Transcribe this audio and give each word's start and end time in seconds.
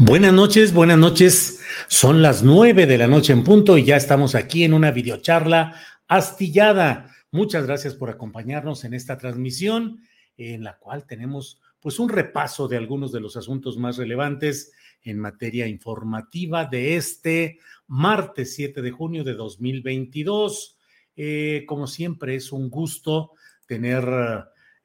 Buenas 0.00 0.32
noches, 0.32 0.72
buenas 0.72 0.96
noches. 0.96 1.60
Son 1.88 2.22
las 2.22 2.44
nueve 2.44 2.86
de 2.86 2.98
la 2.98 3.08
noche 3.08 3.32
en 3.32 3.42
punto 3.42 3.76
y 3.76 3.82
ya 3.82 3.96
estamos 3.96 4.36
aquí 4.36 4.62
en 4.62 4.72
una 4.72 4.92
videocharla 4.92 5.74
astillada. 6.06 7.10
Muchas 7.32 7.66
gracias 7.66 7.96
por 7.96 8.08
acompañarnos 8.08 8.84
en 8.84 8.94
esta 8.94 9.18
transmisión 9.18 9.98
en 10.36 10.62
la 10.62 10.78
cual 10.78 11.04
tenemos 11.04 11.60
pues 11.80 11.98
un 11.98 12.10
repaso 12.10 12.68
de 12.68 12.76
algunos 12.76 13.10
de 13.10 13.18
los 13.18 13.36
asuntos 13.36 13.76
más 13.76 13.96
relevantes 13.96 14.70
en 15.02 15.18
materia 15.18 15.66
informativa 15.66 16.64
de 16.64 16.94
este 16.94 17.58
martes 17.88 18.54
7 18.54 18.80
de 18.82 18.92
junio 18.92 19.24
de 19.24 19.34
2022. 19.34 20.78
Eh, 21.16 21.64
como 21.66 21.88
siempre 21.88 22.36
es 22.36 22.52
un 22.52 22.70
gusto 22.70 23.32
tener, 23.66 24.04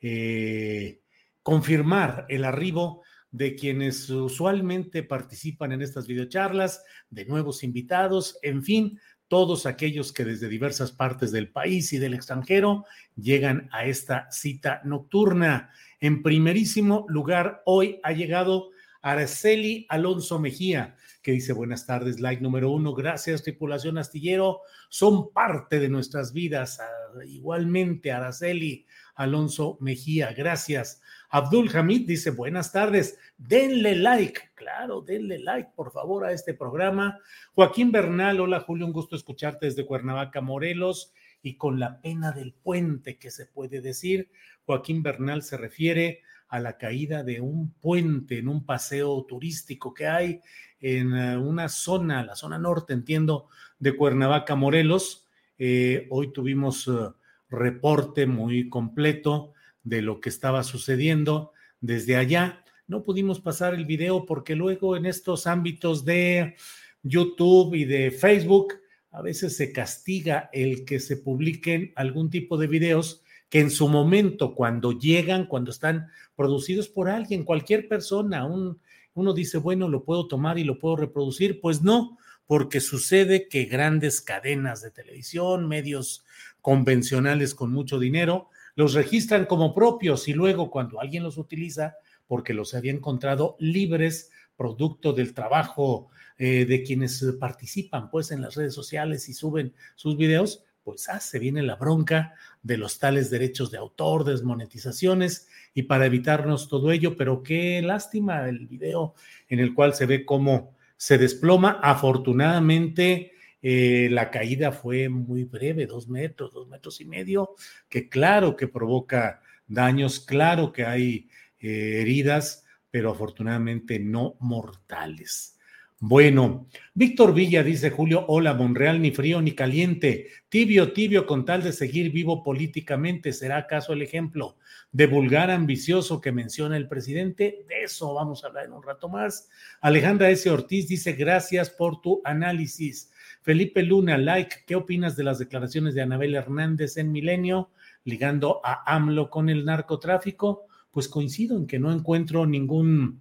eh, 0.02 1.02
confirmar 1.44 2.26
el 2.30 2.46
arribo 2.46 3.04
de 3.34 3.56
quienes 3.56 4.10
usualmente 4.12 5.02
participan 5.02 5.72
en 5.72 5.82
estas 5.82 6.06
videocharlas, 6.08 6.84
de 7.10 7.26
nuevos 7.26 7.64
invitados, 7.64 8.38
en 8.44 8.64
fin, 8.64 9.00
todos 9.28 9.66
aquellos 9.66 10.14
que 10.14 10.24
desde 10.24 10.48
diversas 10.48 10.92
partes 10.92 11.32
del 11.32 11.50
país 11.52 11.92
y 11.94 11.98
del 11.98 12.14
extranjero 12.14 12.86
llegan 13.16 13.70
a 13.72 13.86
esta 13.86 14.32
cita 14.32 14.82
nocturna. 14.86 15.72
En 16.00 16.22
primerísimo 16.22 17.08
lugar, 17.10 17.64
hoy 17.66 18.00
ha 18.04 18.12
llegado 18.12 18.70
Araceli 19.02 19.88
Alonso 19.90 20.38
Mejía, 20.40 20.96
que 21.24 21.32
dice 21.32 21.54
buenas 21.54 21.88
tardes, 21.88 22.20
like 22.20 22.44
número 22.44 22.70
uno, 22.70 22.94
gracias 22.94 23.42
tripulación 23.42 23.98
astillero, 23.98 24.62
son 24.90 25.34
parte 25.34 25.80
de 25.80 25.90
nuestras 25.90 26.34
vidas. 26.34 26.80
Ah, 26.80 27.26
igualmente, 27.26 28.12
Araceli 28.12 28.86
Alonso 29.16 29.78
Mejía, 29.80 30.34
gracias. 30.34 31.02
Abdul 31.30 31.70
Hamid 31.74 32.08
dice, 32.08 32.32
buenas 32.32 32.72
tardes, 32.72 33.18
denle 33.38 33.96
like, 33.96 34.52
claro, 34.56 35.02
denle 35.02 35.40
like, 35.40 35.72
por 35.76 35.92
favor, 35.92 36.26
a 36.26 36.32
este 36.32 36.54
programa. 36.54 37.20
Joaquín 37.54 37.92
Bernal, 37.92 38.40
hola 38.40 38.60
Julio, 38.60 38.86
un 38.86 38.94
gusto 38.94 39.16
escucharte 39.16 39.66
desde 39.66 39.86
Cuernavaca, 39.86 40.42
Morelos, 40.42 41.14
y 41.42 41.58
con 41.58 41.80
la 41.80 42.00
pena 42.02 42.32
del 42.32 42.54
puente, 42.54 43.18
que 43.18 43.30
se 43.30 43.46
puede 43.46 43.82
decir, 43.82 44.30
Joaquín 44.66 45.04
Bernal 45.04 45.44
se 45.44 45.58
refiere 45.58 46.22
a 46.48 46.60
la 46.60 46.78
caída 46.78 47.24
de 47.24 47.42
un 47.42 47.72
puente 47.74 48.38
en 48.38 48.48
un 48.48 48.66
paseo 48.66 49.26
turístico 49.26 49.94
que 49.94 50.08
hay 50.08 50.42
en 50.80 51.16
eh, 51.16 51.38
una 51.38 51.68
zona, 51.68 52.24
la 52.24 52.36
zona 52.36 52.60
norte, 52.60 52.94
entiendo, 52.94 53.48
de 53.80 53.96
Cuernavaca, 53.96 54.56
Morelos. 54.56 55.28
Eh, 55.58 56.08
hoy 56.12 56.32
tuvimos 56.32 56.88
uh, 56.88 57.14
reporte 57.54 58.26
muy 58.26 58.70
completo 58.70 59.54
de 59.84 60.02
lo 60.02 60.20
que 60.20 60.30
estaba 60.30 60.64
sucediendo 60.64 61.52
desde 61.80 62.16
allá. 62.16 62.64
No 62.88 63.04
pudimos 63.04 63.40
pasar 63.40 63.74
el 63.74 63.86
video 63.86 64.26
porque 64.26 64.56
luego 64.56 64.98
en 64.98 65.06
estos 65.06 65.48
ámbitos 65.48 66.04
de 66.04 66.56
YouTube 67.04 67.76
y 67.76 67.86
de 67.86 68.12
Facebook 68.12 68.74
a 69.12 69.22
veces 69.22 69.56
se 69.56 69.72
castiga 69.72 70.50
el 70.52 70.86
que 70.86 71.00
se 71.00 71.18
publiquen 71.18 71.94
algún 71.96 72.30
tipo 72.30 72.58
de 72.58 72.68
videos 72.68 73.22
que 73.50 73.60
en 73.60 73.70
su 73.70 73.88
momento, 73.88 74.56
cuando 74.56 74.94
llegan, 74.94 75.46
cuando 75.46 75.70
están 75.70 76.08
producidos 76.36 76.90
por 76.90 77.08
alguien, 77.08 77.44
cualquier 77.44 77.88
persona, 77.88 78.46
un, 78.46 78.80
uno 79.14 79.34
dice, 79.34 79.60
bueno, 79.60 79.88
lo 79.88 80.04
puedo 80.04 80.28
tomar 80.28 80.58
y 80.58 80.64
lo 80.64 80.80
puedo 80.80 80.96
reproducir. 80.96 81.62
Pues 81.62 81.84
no, 81.84 82.18
porque 82.48 82.80
sucede 82.80 83.48
que 83.48 83.66
grandes 83.66 84.22
cadenas 84.22 84.82
de 84.82 84.90
televisión, 84.90 85.68
medios 85.68 86.24
convencionales 86.64 87.54
con 87.54 87.74
mucho 87.74 88.00
dinero, 88.00 88.48
los 88.76 88.94
registran 88.94 89.46
como 89.46 89.76
propios 89.76 90.30
y 90.30 90.34
luego 90.34 90.72
cuando 90.72 91.02
alguien 91.02 91.22
los 91.22 91.38
utiliza, 91.38 91.98
porque 92.26 92.54
los 92.54 92.74
había 92.74 92.94
encontrado 92.94 93.58
libres, 93.60 94.32
producto 94.56 95.12
del 95.12 95.34
trabajo 95.34 96.08
eh, 96.38 96.64
de 96.66 96.84
quienes 96.84 97.22
participan 97.38 98.10
pues 98.10 98.32
en 98.32 98.42
las 98.42 98.56
redes 98.56 98.74
sociales 98.74 99.28
y 99.28 99.34
suben 99.34 99.74
sus 99.96 100.16
videos, 100.16 100.64
pues 100.86 101.10
ah, 101.10 101.20
se 101.20 101.38
viene 101.38 101.64
la 101.64 101.76
bronca 101.76 102.34
de 102.62 102.78
los 102.78 102.98
tales 102.98 103.30
derechos 103.30 103.70
de 103.70 103.78
autor, 103.78 104.24
desmonetizaciones 104.24 105.50
y 105.74 105.84
para 105.84 106.06
evitarnos 106.06 106.70
todo 106.70 106.94
ello, 106.94 107.18
pero 107.18 107.44
qué 107.44 107.82
lástima 107.82 108.48
el 108.48 108.68
video 108.68 109.16
en 109.50 109.60
el 109.60 109.74
cual 109.74 109.96
se 109.96 110.06
ve 110.06 110.24
cómo 110.24 110.76
se 110.96 111.18
desploma. 111.18 111.82
Afortunadamente, 111.84 113.34
eh, 113.66 114.10
la 114.12 114.30
caída 114.30 114.74
fue 114.74 115.08
muy 115.08 115.46
breve, 115.46 115.88
dos 115.88 116.10
metros, 116.10 116.52
dos 116.52 116.68
metros 116.68 117.00
y 117.00 117.06
medio, 117.06 117.56
que 117.88 118.10
claro 118.10 118.58
que 118.58 118.68
provoca 118.68 119.42
daños, 119.66 120.20
claro 120.20 120.74
que 120.74 120.84
hay 120.86 121.30
eh, 121.60 122.02
heridas, 122.02 122.66
pero 122.92 123.12
afortunadamente 123.12 124.00
no 124.00 124.36
mortales. 124.42 125.58
Bueno, 126.06 126.68
Víctor 126.94 127.34
Villa 127.34 127.64
dice 127.64 127.90
Julio, 127.90 128.26
hola, 128.28 128.54
Monreal 128.54 129.02
ni 129.02 129.12
frío 129.12 129.42
ni 129.42 129.54
caliente, 129.54 130.28
tibio, 130.50 130.92
tibio 130.92 131.26
con 131.26 131.46
tal 131.46 131.64
de 131.64 131.72
seguir 131.72 132.12
vivo 132.12 132.44
políticamente, 132.44 133.32
¿será 133.32 133.56
acaso 133.56 133.94
el 133.94 134.02
ejemplo 134.02 134.58
de 134.92 135.08
vulgar 135.08 135.50
ambicioso 135.50 136.20
que 136.20 136.34
menciona 136.34 136.76
el 136.76 136.90
presidente? 136.90 137.64
De 137.70 137.84
eso 137.84 138.14
vamos 138.14 138.44
a 138.44 138.48
hablar 138.48 138.66
en 138.66 138.74
un 138.74 138.84
rato 138.84 139.08
más. 139.08 139.48
Alejandra 139.80 140.30
S. 140.30 140.50
Ortiz 140.50 140.90
dice, 140.90 141.14
gracias 141.14 141.70
por 141.70 142.02
tu 142.02 142.22
análisis. 142.26 143.13
Felipe 143.44 143.84
Luna, 143.84 144.18
like, 144.18 144.64
¿qué 144.66 144.76
opinas 144.76 145.18
de 145.18 145.26
las 145.26 145.38
declaraciones 145.38 145.94
de 145.94 146.02
Anabel 146.02 146.34
Hernández 146.34 146.96
en 146.96 147.12
Milenio 147.12 147.72
ligando 148.06 148.62
a 148.64 148.96
AMLO 148.96 149.30
con 149.30 149.50
el 149.50 149.66
narcotráfico? 149.66 150.66
Pues 150.92 151.10
coincido 151.10 151.58
en 151.58 151.68
que 151.68 151.78
no 151.78 151.92
encuentro 151.92 152.46
ningún, 152.46 153.20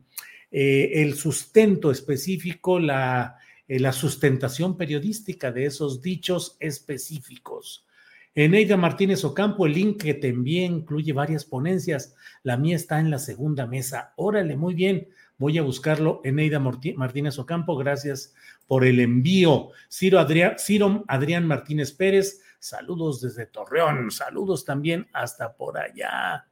eh, 0.52 1.02
el 1.02 1.14
sustento 1.14 1.90
específico, 1.90 2.78
la, 2.78 3.36
eh, 3.66 3.80
la 3.80 3.92
sustentación 3.92 4.76
periodística 4.76 5.50
de 5.50 5.66
esos 5.66 6.00
dichos 6.00 6.56
específicos. 6.60 7.84
Eneida 8.32 8.76
Martínez 8.76 9.24
Ocampo, 9.24 9.66
el 9.66 9.72
link 9.72 10.02
que 10.02 10.14
te 10.14 10.28
envié 10.28 10.64
incluye 10.64 11.12
varias 11.12 11.44
ponencias. 11.44 12.14
La 12.44 12.56
mía 12.56 12.76
está 12.76 13.00
en 13.00 13.10
la 13.10 13.18
segunda 13.18 13.66
mesa. 13.66 14.14
Órale, 14.16 14.56
muy 14.56 14.74
bien. 14.74 15.08
Voy 15.42 15.58
a 15.58 15.62
buscarlo. 15.62 16.20
Eneida 16.22 16.60
Martínez 16.60 17.36
Ocampo, 17.36 17.76
gracias 17.76 18.32
por 18.68 18.84
el 18.84 19.00
envío. 19.00 19.70
Ciro 19.90 20.20
Adrián, 20.20 20.54
Ciro 20.56 21.04
Adrián 21.08 21.48
Martínez 21.48 21.90
Pérez, 21.90 22.40
saludos 22.60 23.20
desde 23.20 23.46
Torreón, 23.46 24.12
saludos 24.12 24.64
también 24.64 25.08
hasta 25.12 25.52
por 25.52 25.78
allá. 25.78 26.46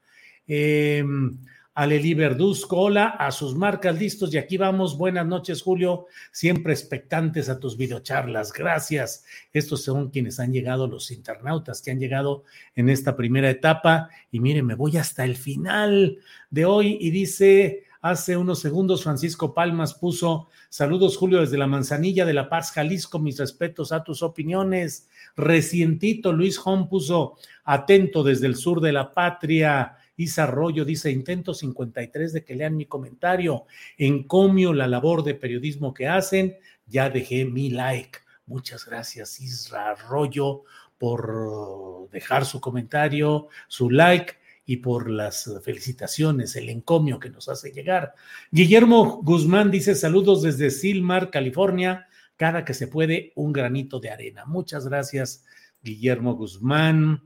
Em, 0.45 1.39
Aleli 1.73 2.15
Verduzco, 2.15 2.79
hola, 2.79 3.11
a 3.11 3.31
sus 3.31 3.55
marcas 3.55 3.97
listos 3.97 4.35
y 4.35 4.39
aquí 4.39 4.57
vamos. 4.57 4.99
Buenas 4.99 5.25
noches, 5.25 5.63
Julio. 5.63 6.07
Siempre 6.33 6.73
expectantes 6.73 7.49
a 7.49 7.61
tus 7.61 7.77
videocharlas. 7.77 8.53
Gracias. 8.53 9.25
Estos 9.53 9.85
son 9.85 10.11
quienes 10.11 10.41
han 10.41 10.53
llegado, 10.53 10.89
los 10.89 11.13
internautas 11.13 11.81
que 11.81 11.93
han 11.93 12.01
llegado 12.01 12.43
en 12.75 12.89
esta 12.89 13.17
primera 13.17 13.51
etapa. 13.51 14.09
Y 14.33 14.41
miren, 14.41 14.67
me 14.67 14.75
voy 14.75 14.97
hasta 14.97 15.23
el 15.23 15.37
final 15.37 16.19
de 16.51 16.65
hoy 16.65 16.99
y 17.01 17.13
dice, 17.13 17.85
hace 18.00 18.37
unos 18.37 18.61
segundos 18.61 19.05
Francisco 19.05 19.52
Palmas 19.52 19.94
puso, 19.94 20.49
saludos 20.69 21.17
Julio 21.17 21.41
desde 21.41 21.58
la 21.58 21.67
Manzanilla 21.67 22.25
de 22.25 22.35
La 22.35 22.49
Paz, 22.49 22.73
Jalisco, 22.73 23.19
mis 23.19 23.38
respetos 23.38 23.93
a 23.93 24.02
tus 24.02 24.23
opiniones. 24.23 25.08
Recientito 25.37 26.32
Luis 26.32 26.61
Hom 26.64 26.88
puso, 26.88 27.37
atento 27.64 28.23
desde 28.23 28.47
el 28.47 28.56
sur 28.56 28.81
de 28.81 28.93
la 28.93 29.12
patria. 29.12 29.97
Isa 30.17 30.44
Arroyo 30.44 30.85
dice, 30.85 31.11
intento 31.11 31.55
53 31.55 32.32
de 32.32 32.44
que 32.44 32.55
lean 32.55 32.76
mi 32.76 32.87
comentario. 32.87 33.64
Encomio 33.97 34.73
la 34.73 34.87
labor 34.87 35.23
de 35.23 35.35
periodismo 35.35 35.94
que 35.94 36.08
hacen. 36.08 36.56
Ya 36.87 37.08
dejé 37.08 37.44
mi 37.44 37.70
like. 37.70 38.19
Muchas 38.47 38.85
gracias, 38.85 39.41
Isra 39.41 39.91
Arroyo, 39.91 40.64
por 40.99 42.08
dejar 42.11 42.44
su 42.44 42.61
comentario, 42.61 43.49
su 43.69 43.88
like 43.91 44.40
y 44.71 44.77
por 44.77 45.11
las 45.11 45.51
felicitaciones, 45.65 46.55
el 46.55 46.69
encomio 46.69 47.19
que 47.19 47.29
nos 47.29 47.49
hace 47.49 47.73
llegar. 47.73 48.15
Guillermo 48.53 49.21
Guzmán 49.21 49.69
dice 49.73 49.97
saludos 49.97 50.43
desde 50.43 50.71
Silmar, 50.71 51.33
California, 51.33 52.07
cada 52.37 52.65
que 52.65 52.73
se 52.73 52.87
puede 52.87 53.33
un 53.35 53.53
granito 53.53 53.99
de 53.99 54.11
arena. 54.11 54.45
Muchas 54.45 54.87
gracias, 54.87 55.45
Guillermo 55.83 56.37
Guzmán. 56.37 57.25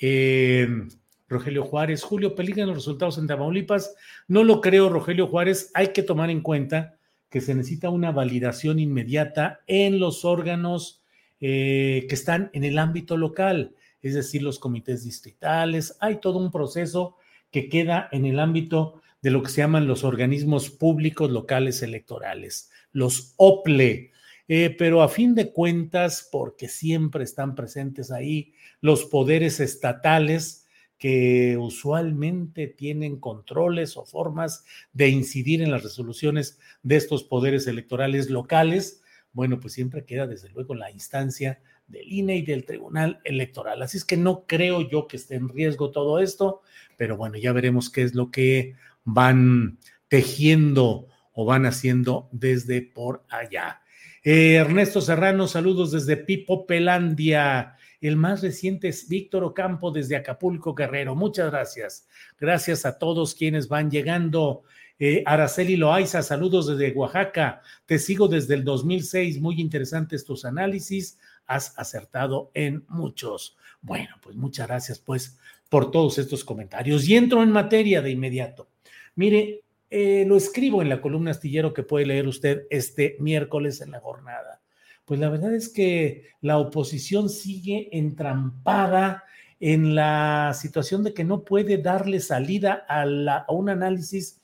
Eh, 0.00 0.66
Rogelio 1.28 1.62
Juárez. 1.62 2.02
Julio, 2.02 2.34
¿peligran 2.34 2.66
los 2.66 2.78
resultados 2.78 3.18
en 3.18 3.28
Tamaulipas? 3.28 3.94
No 4.26 4.42
lo 4.42 4.60
creo, 4.60 4.88
Rogelio 4.88 5.28
Juárez. 5.28 5.70
Hay 5.74 5.92
que 5.92 6.02
tomar 6.02 6.28
en 6.28 6.40
cuenta 6.40 6.96
que 7.28 7.40
se 7.40 7.54
necesita 7.54 7.88
una 7.90 8.10
validación 8.10 8.80
inmediata 8.80 9.60
en 9.68 10.00
los 10.00 10.24
órganos 10.24 11.04
eh, 11.40 12.06
que 12.08 12.16
están 12.16 12.50
en 12.52 12.64
el 12.64 12.80
ámbito 12.80 13.16
local, 13.16 13.76
es 14.02 14.14
decir, 14.14 14.42
los 14.42 14.58
comités 14.58 15.04
distritales. 15.04 15.96
Hay 16.00 16.20
todo 16.20 16.38
un 16.38 16.50
proceso 16.50 17.16
que 17.50 17.68
queda 17.68 18.08
en 18.12 18.24
el 18.24 18.38
ámbito 18.38 19.00
de 19.22 19.30
lo 19.30 19.42
que 19.42 19.50
se 19.50 19.60
llaman 19.60 19.86
los 19.86 20.04
organismos 20.04 20.70
públicos 20.70 21.30
locales 21.30 21.82
electorales, 21.82 22.70
los 22.92 23.34
OPLE. 23.36 24.12
Eh, 24.48 24.74
pero 24.76 25.02
a 25.02 25.08
fin 25.08 25.34
de 25.34 25.52
cuentas, 25.52 26.28
porque 26.30 26.68
siempre 26.68 27.22
están 27.22 27.54
presentes 27.54 28.10
ahí 28.10 28.54
los 28.80 29.04
poderes 29.04 29.60
estatales, 29.60 30.66
que 31.00 31.56
usualmente 31.56 32.66
tienen 32.66 33.18
controles 33.18 33.96
o 33.96 34.04
formas 34.04 34.66
de 34.92 35.08
incidir 35.08 35.62
en 35.62 35.70
las 35.70 35.82
resoluciones 35.82 36.58
de 36.82 36.96
estos 36.96 37.24
poderes 37.24 37.66
electorales 37.66 38.28
locales, 38.28 39.02
bueno, 39.32 39.60
pues 39.60 39.72
siempre 39.72 40.04
queda 40.04 40.26
desde 40.26 40.50
luego 40.50 40.74
la 40.74 40.90
instancia 40.90 41.62
del 41.90 42.10
INE 42.10 42.36
y 42.36 42.42
del 42.42 42.64
Tribunal 42.64 43.20
Electoral. 43.24 43.82
Así 43.82 43.96
es 43.98 44.04
que 44.04 44.16
no 44.16 44.44
creo 44.46 44.88
yo 44.88 45.06
que 45.06 45.16
esté 45.16 45.34
en 45.34 45.48
riesgo 45.48 45.90
todo 45.90 46.20
esto, 46.20 46.62
pero 46.96 47.16
bueno, 47.16 47.36
ya 47.36 47.52
veremos 47.52 47.90
qué 47.90 48.02
es 48.02 48.14
lo 48.14 48.30
que 48.30 48.74
van 49.04 49.78
tejiendo 50.08 51.06
o 51.32 51.44
van 51.44 51.66
haciendo 51.66 52.28
desde 52.32 52.82
por 52.82 53.24
allá. 53.28 53.82
Eh, 54.22 54.54
Ernesto 54.54 55.00
Serrano, 55.00 55.48
saludos 55.48 55.92
desde 55.92 56.16
Pipopelandia. 56.16 57.76
El 58.00 58.16
más 58.16 58.42
reciente 58.42 58.88
es 58.88 59.08
Víctor 59.08 59.44
Ocampo 59.44 59.90
desde 59.90 60.16
Acapulco, 60.16 60.74
Guerrero. 60.74 61.14
Muchas 61.14 61.50
gracias. 61.50 62.06
Gracias 62.38 62.86
a 62.86 62.98
todos 62.98 63.34
quienes 63.34 63.68
van 63.68 63.90
llegando. 63.90 64.62
Eh, 64.98 65.22
Araceli 65.24 65.76
Loaiza, 65.76 66.22
saludos 66.22 66.66
desde 66.66 66.92
Oaxaca. 66.92 67.62
Te 67.86 67.98
sigo 67.98 68.28
desde 68.28 68.54
el 68.54 68.64
2006. 68.64 69.40
Muy 69.40 69.60
interesantes 69.60 70.24
tus 70.24 70.44
análisis. 70.44 71.18
Has 71.50 71.78
acertado 71.78 72.50
en 72.54 72.84
muchos. 72.88 73.56
Bueno, 73.80 74.16
pues 74.22 74.36
muchas 74.36 74.68
gracias 74.68 74.98
pues 74.98 75.38
por 75.68 75.90
todos 75.90 76.18
estos 76.18 76.44
comentarios. 76.44 77.08
Y 77.08 77.16
entro 77.16 77.42
en 77.42 77.50
materia 77.50 78.02
de 78.02 78.10
inmediato. 78.10 78.68
Mire, 79.16 79.62
eh, 79.90 80.24
lo 80.26 80.36
escribo 80.36 80.82
en 80.82 80.88
la 80.88 81.00
columna 81.00 81.32
astillero 81.32 81.74
que 81.74 81.82
puede 81.82 82.06
leer 82.06 82.28
usted 82.28 82.62
este 82.70 83.16
miércoles 83.18 83.80
en 83.80 83.90
la 83.90 84.00
jornada 84.00 84.60
pues 85.10 85.18
la 85.18 85.28
verdad 85.28 85.52
es 85.56 85.68
que 85.68 86.26
la 86.40 86.58
oposición 86.58 87.28
sigue 87.28 87.88
entrampada 87.90 89.24
en 89.58 89.96
la 89.96 90.52
situación 90.54 91.02
de 91.02 91.12
que 91.12 91.24
no 91.24 91.42
puede 91.42 91.78
darle 91.78 92.20
salida 92.20 92.86
a, 92.88 93.04
un 93.52 93.70
análisis 93.70 94.40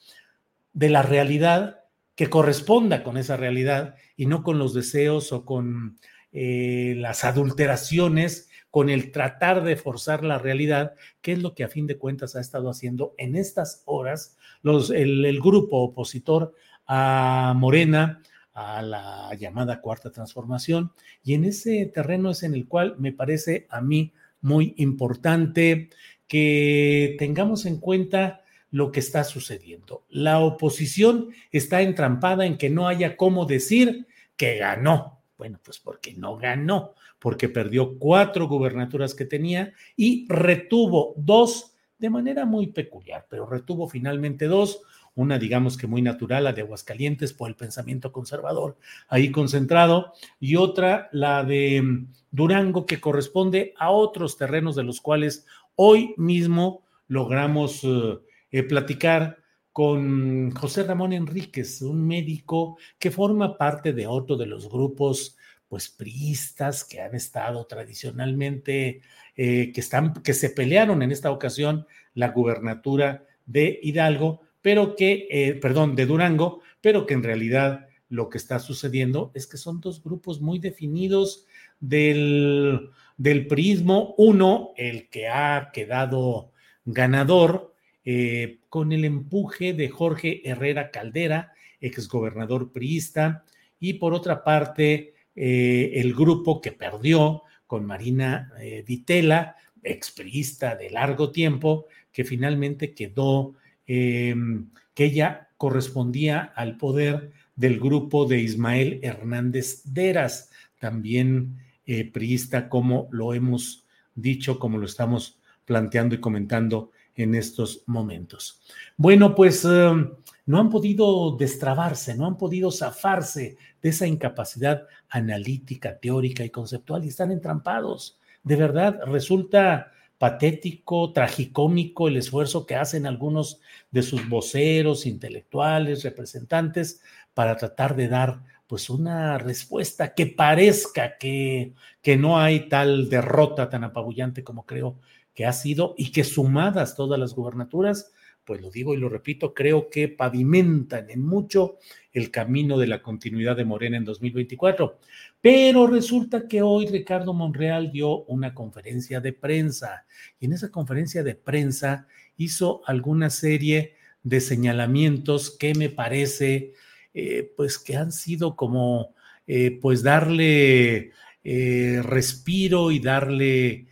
de 0.73 0.91
la 0.91 1.03
realidad 1.03 1.85
que 2.17 2.29
corresponda 2.29 3.05
con 3.05 3.17
esa 3.17 3.37
realidad 3.37 3.95
y 4.17 4.27
no 4.27 4.43
con 4.43 4.59
los 4.59 4.75
deseos 4.75 5.31
o 5.31 5.45
con 5.45 6.01
eh, 6.33 6.95
las 6.97 7.25
adulteraciones, 7.25 8.51
con 8.71 8.91
el 8.91 9.11
tratar 9.11 9.65
de 9.65 9.77
forzar 9.77 10.23
la 10.23 10.39
realidad, 10.39 10.95
que 11.23 11.33
es 11.33 11.43
lo 11.43 11.55
que 11.55 11.65
a 11.65 11.69
fin 11.69 11.87
de 11.87 11.97
cuentas 11.97 12.37
ha 12.37 12.41
estado 12.41 12.69
haciendo 12.69 13.15
en 13.17 13.35
estas 13.35 13.83
horas 13.87 14.37
el 14.63 15.41
grupo 15.41 15.79
opositor 15.79 16.55
a 16.87 17.55
Morena, 17.57 18.21
a 18.57 18.81
la 18.81 19.35
llamada 19.35 19.81
cuarta 19.81 20.11
transformación. 20.11 20.93
Y 21.23 21.35
en 21.35 21.45
ese 21.45 21.87
terreno 21.87 22.31
es 22.31 22.43
en 22.43 22.55
el 22.55 22.67
cual 22.67 22.97
me 22.99 23.13
parece 23.13 23.67
a 23.71 23.81
mí 23.81 24.13
muy 24.41 24.75
importante 24.79 25.91
que 26.27 27.17
tengamos 27.19 27.67
en 27.67 27.79
cuenta 27.79 28.43
lo 28.71 28.93
que 28.93 29.01
está 29.01 29.25
sucediendo. 29.25 30.05
La 30.09 30.41
oposición 30.41 31.29
está 31.53 31.83
entrampada 31.83 32.47
en 32.47 32.57
que 32.57 32.71
no 32.71 32.89
haya 32.89 33.17
cómo 33.17 33.45
decir 33.45 34.07
que 34.37 34.57
ganó. 34.57 35.16
Bueno, 35.39 35.61
pues 35.63 35.79
porque 35.79 36.15
no 36.15 36.37
ganó, 36.37 36.95
porque 37.19 37.49
perdió 37.49 37.99
cuatro 37.99 38.49
gubernaturas 38.49 39.15
que 39.15 39.27
tenía 39.27 39.75
y 39.97 40.27
retuvo 40.29 41.15
dos 41.17 41.77
de 41.99 42.11
manera 42.11 42.45
muy 42.45 42.69
peculiar, 42.69 43.27
pero 43.29 43.47
retuvo 43.47 43.89
finalmente 43.89 44.47
dos, 44.47 44.83
una 45.15 45.39
digamos 45.39 45.77
que 45.77 45.87
muy 45.87 46.03
natural, 46.03 46.45
la 46.45 46.53
de 46.53 46.63
Aguascalientes 46.63 47.33
por 47.33 47.49
el 47.49 47.57
pensamiento 47.57 48.13
conservador 48.13 48.77
ahí 49.09 49.31
concentrado, 49.31 50.13
y 50.39 50.57
otra 50.57 51.09
la 51.13 51.43
de 51.43 51.83
mm, 51.83 52.13
Durango 52.31 52.85
que 52.87 53.01
corresponde 53.01 53.75
a 53.79 53.91
otros 53.91 54.37
terrenos 54.37 54.77
de 54.77 54.85
los 54.85 55.01
cuales 55.01 55.47
hoy 55.75 56.15
mismo 56.17 56.83
logramos 57.09 57.83
eh, 57.85 58.19
eh, 58.51 58.63
platicar 58.63 59.39
con 59.77 60.53
José 60.53 60.85
Ramón 60.85 61.13
Enríquez, 61.13 61.83
un 61.83 62.07
médico 62.07 62.79
que 62.99 63.11
forma 63.11 63.59
parte 63.59 63.93
de 63.93 64.07
otro 64.07 64.39
de 64.39 64.47
los 64.47 64.71
grupos 64.71 65.37
pues 65.69 65.91
priistas 65.91 66.83
que 66.83 67.03
han 67.03 67.15
estado 67.15 67.67
tradicionalmente, 67.67 69.03
eh, 69.37 69.73
que, 69.75 69.81
están, 69.83 70.15
que 70.23 70.33
se 70.33 70.49
pelearon 70.49 71.03
en 71.03 71.13
esta 71.13 71.31
ocasión 71.31 71.87
la 72.15 72.31
gubernatura 72.31 73.27
de 73.45 73.79
Hidalgo, 73.83 74.41
pero 74.63 74.97
que, 74.97 75.29
eh, 75.31 75.53
perdón, 75.57 75.95
de 75.95 76.07
Durango, 76.07 76.63
pero 76.81 77.05
que 77.05 77.13
en 77.13 77.23
realidad 77.23 77.87
lo 78.09 78.31
que 78.31 78.39
está 78.39 78.59
sucediendo 78.61 79.31
es 79.35 79.47
que 79.47 79.59
son 79.59 79.83
dos 79.83 80.03
grupos 80.03 80.41
muy 80.41 80.59
definidos 80.59 81.45
del, 81.81 82.89
del 83.19 83.47
prismo. 83.47 84.15
Uno, 84.17 84.73
el 84.79 85.11
que 85.11 85.29
ha 85.29 85.69
quedado 85.71 86.53
ganador 86.87 87.76
eh, 88.07 88.61
con 88.71 88.93
el 88.93 89.05
empuje 89.05 89.75
de 89.75 89.91
Jorge 89.91 90.41
Herrera 90.49 90.91
Caldera, 90.91 91.53
exgobernador 91.79 92.73
priista, 92.73 93.45
y 93.79 93.95
por 93.95 94.15
otra 94.15 94.43
parte, 94.43 95.13
eh, 95.35 95.91
el 95.97 96.15
grupo 96.15 96.63
que 96.63 96.73
perdió 96.73 97.43
con 97.67 97.85
Marina 97.85 98.51
Vitela, 98.87 99.57
expriista 99.83 100.75
de 100.75 100.89
largo 100.89 101.31
tiempo, 101.31 101.87
que 102.11 102.25
finalmente 102.25 102.95
quedó 102.95 103.55
Em, 103.87 104.71
que 104.95 105.05
ella 105.05 105.49
correspondía 105.57 106.41
al 106.57 106.77
poder 106.77 107.31
del 107.55 107.79
grupo 107.79 108.27
de 108.27 108.41
Ismael 108.41 108.99
Hernández 109.03 109.83
Deras, 109.85 110.51
también 110.81 111.59
eh, 111.87 112.11
priista, 112.11 112.69
como 112.69 113.09
lo 113.13 113.33
hemos 113.33 113.87
dicho, 114.15 114.59
como 114.59 114.79
lo 114.79 114.87
estamos 114.87 115.39
planteando 115.65 116.17
y 116.17 116.21
comentando 116.21 116.91
en 117.17 117.35
estos 117.35 117.83
momentos. 117.87 118.61
Bueno, 118.97 119.35
pues 119.35 119.65
em, 119.65 120.13
no 120.45 120.61
han 120.61 120.71
podido 120.71 121.37
destrabarse, 121.37 122.15
no 122.15 122.27
han 122.27 122.37
podido 122.37 122.71
zafarse 122.71 123.57
de 123.83 123.89
esa 123.89 124.07
incapacidad 124.07 124.87
analítica, 125.09 125.99
teórica 125.99 126.45
y 126.45 126.51
conceptual 126.51 127.05
y 127.05 127.09
están 127.09 127.33
entrampados. 127.33 128.19
De 128.43 128.57
verdad, 128.57 129.01
resulta 129.07 129.93
patético, 130.19 131.13
tragicómico 131.13 132.09
el 132.09 132.17
esfuerzo 132.17 132.67
que 132.67 132.77
hacen 132.77 133.07
algunos 133.07 133.61
de 133.91 134.03
sus 134.03 134.29
voceros, 134.29 135.07
intelectuales, 135.07 136.05
representantes, 136.05 137.03
para 137.35 137.57
tratar 137.57 137.97
de 137.97 138.09
dar 138.09 138.41
pues 138.67 138.91
una 138.91 139.39
respuesta 139.39 140.15
que 140.15 140.27
parezca 140.27 141.19
que, 141.19 141.75
que 142.03 142.17
no 142.17 142.39
hay 142.39 142.69
tal 142.69 143.09
derrota 143.09 143.69
tan 143.69 143.85
apabullante 143.85 144.43
como 144.43 144.65
creo 144.65 144.99
que 145.37 145.47
ha 145.47 145.53
sido 145.53 145.95
y 145.97 146.11
que 146.11 146.25
sumadas 146.25 146.97
todas 146.97 147.21
las 147.21 147.35
gubernaturas, 147.35 148.11
pues 148.45 148.61
lo 148.63 148.71
digo 148.71 148.95
y 148.95 148.97
lo 148.97 149.09
repito, 149.09 149.53
creo 149.53 149.91
que 149.91 150.09
pavimentan 150.09 151.11
en 151.11 151.21
mucho 151.21 151.77
el 152.13 152.31
camino 152.31 152.79
de 152.79 152.87
la 152.87 153.03
continuidad 153.03 153.57
de 153.57 153.67
Morena 153.67 153.99
en 153.99 154.05
2024. 154.05 154.99
Pero 155.41 155.87
resulta 155.89 156.49
que 156.49 156.63
hoy 156.63 156.87
Ricardo 156.87 157.35
Monreal 157.35 157.93
dio 157.93 158.25
una 158.25 158.55
conferencia 158.55 159.21
de 159.21 159.35
prensa 159.35 160.07
y 160.41 160.47
en 160.47 160.55
esa 160.55 160.71
conferencia 160.71 161.23
de 161.23 161.35
prensa 161.35 162.07
hizo 162.39 162.81
alguna 162.87 163.29
serie 163.29 163.95
de 164.23 164.41
señalamientos 164.41 165.57
que 165.57 165.75
me 165.75 165.91
parece 165.91 166.73
eh, 167.13 167.53
pues 167.57 167.79
que 167.79 167.97
han 167.97 168.11
sido 168.11 168.57
como 168.57 169.15
eh, 169.47 169.79
pues 169.83 170.03
darle 170.03 171.13
eh, 171.45 172.01
respiro 172.03 172.91
y 172.91 173.01
darle 173.01 173.87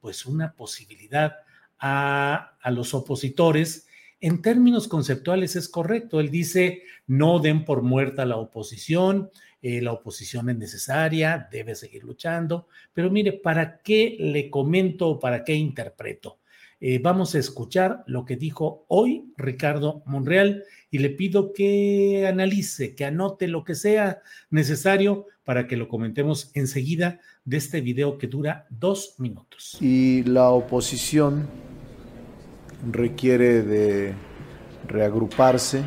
pues 0.00 0.26
una 0.26 0.54
posibilidad 0.54 1.36
a, 1.78 2.56
a 2.60 2.70
los 2.70 2.94
opositores 2.94 3.86
en 4.20 4.42
términos 4.42 4.88
conceptuales 4.88 5.56
es 5.56 5.68
correcto. 5.68 6.20
Él 6.20 6.30
dice, 6.30 6.82
no 7.06 7.38
den 7.38 7.64
por 7.64 7.82
muerta 7.82 8.24
la 8.24 8.36
oposición, 8.36 9.30
eh, 9.62 9.80
la 9.80 9.92
oposición 9.92 10.50
es 10.50 10.56
necesaria, 10.56 11.48
debe 11.50 11.74
seguir 11.74 12.04
luchando, 12.04 12.68
pero 12.92 13.10
mire, 13.10 13.32
¿para 13.32 13.80
qué 13.82 14.16
le 14.18 14.50
comento 14.50 15.08
o 15.08 15.18
para 15.18 15.44
qué 15.44 15.54
interpreto? 15.54 16.38
Eh, 16.80 17.00
vamos 17.00 17.34
a 17.34 17.40
escuchar 17.40 18.04
lo 18.06 18.24
que 18.24 18.36
dijo 18.36 18.84
hoy 18.86 19.32
Ricardo 19.36 20.02
Monreal 20.06 20.62
y 20.92 20.98
le 20.98 21.10
pido 21.10 21.52
que 21.52 22.24
analice, 22.28 22.94
que 22.94 23.04
anote 23.04 23.48
lo 23.48 23.64
que 23.64 23.74
sea 23.74 24.22
necesario 24.50 25.26
para 25.48 25.66
que 25.66 25.78
lo 25.78 25.88
comentemos 25.88 26.50
enseguida 26.52 27.20
de 27.46 27.56
este 27.56 27.80
video 27.80 28.18
que 28.18 28.26
dura 28.26 28.66
dos 28.68 29.14
minutos. 29.16 29.78
Y 29.80 30.22
la 30.24 30.50
oposición 30.50 31.46
requiere 32.92 33.62
de 33.62 34.12
reagruparse, 34.86 35.84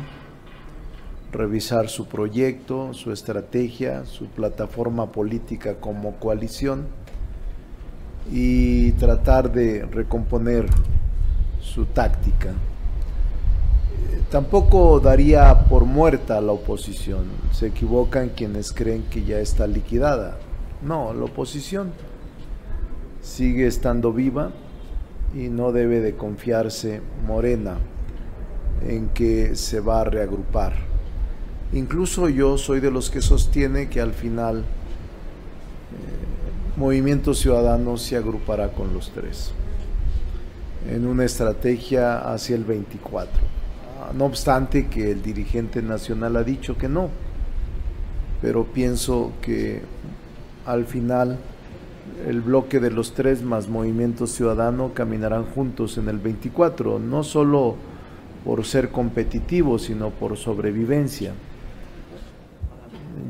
revisar 1.30 1.88
su 1.88 2.08
proyecto, 2.08 2.92
su 2.92 3.12
estrategia, 3.12 4.04
su 4.04 4.26
plataforma 4.26 5.12
política 5.12 5.76
como 5.76 6.16
coalición 6.16 6.88
y 8.32 8.90
tratar 8.94 9.52
de 9.52 9.86
recomponer 9.86 10.66
su 11.60 11.84
táctica. 11.84 12.52
Tampoco 14.30 14.98
daría 15.00 15.64
por 15.64 15.84
muerta 15.84 16.38
a 16.38 16.40
la 16.40 16.52
oposición. 16.52 17.24
Se 17.52 17.66
equivocan 17.66 18.30
quienes 18.30 18.72
creen 18.72 19.04
que 19.10 19.24
ya 19.24 19.38
está 19.38 19.66
liquidada. 19.66 20.38
No, 20.80 21.12
la 21.12 21.24
oposición 21.24 21.92
sigue 23.20 23.66
estando 23.66 24.12
viva, 24.12 24.50
y 25.34 25.48
no 25.48 25.72
debe 25.72 26.00
de 26.00 26.14
confiarse 26.14 27.00
Morena 27.26 27.78
en 28.86 29.08
que 29.08 29.56
se 29.56 29.80
va 29.80 30.00
a 30.00 30.04
reagrupar. 30.04 30.74
Incluso 31.72 32.28
yo 32.28 32.58
soy 32.58 32.80
de 32.80 32.90
los 32.90 33.10
que 33.10 33.22
sostiene 33.22 33.88
que 33.88 34.00
al 34.00 34.12
final 34.12 34.58
eh, 34.58 34.64
Movimiento 36.76 37.32
Ciudadano 37.34 37.96
se 37.96 38.16
agrupará 38.16 38.72
con 38.72 38.92
los 38.92 39.10
tres 39.10 39.52
en 40.90 41.06
una 41.06 41.24
estrategia 41.24 42.18
hacia 42.18 42.56
el 42.56 42.64
24. 42.64 43.61
No 44.14 44.24
obstante 44.26 44.88
que 44.88 45.10
el 45.10 45.22
dirigente 45.22 45.82
nacional 45.82 46.36
ha 46.36 46.44
dicho 46.44 46.76
que 46.76 46.88
no, 46.88 47.08
pero 48.40 48.64
pienso 48.64 49.32
que 49.40 49.82
al 50.66 50.86
final 50.86 51.38
el 52.26 52.40
bloque 52.40 52.80
de 52.80 52.90
los 52.90 53.14
tres 53.14 53.42
más 53.42 53.68
Movimiento 53.68 54.26
Ciudadano 54.26 54.92
caminarán 54.94 55.44
juntos 55.44 55.98
en 55.98 56.08
el 56.08 56.18
24, 56.18 56.98
no 56.98 57.22
solo 57.22 57.76
por 58.44 58.64
ser 58.64 58.90
competitivos, 58.90 59.82
sino 59.82 60.10
por 60.10 60.36
sobrevivencia. 60.36 61.32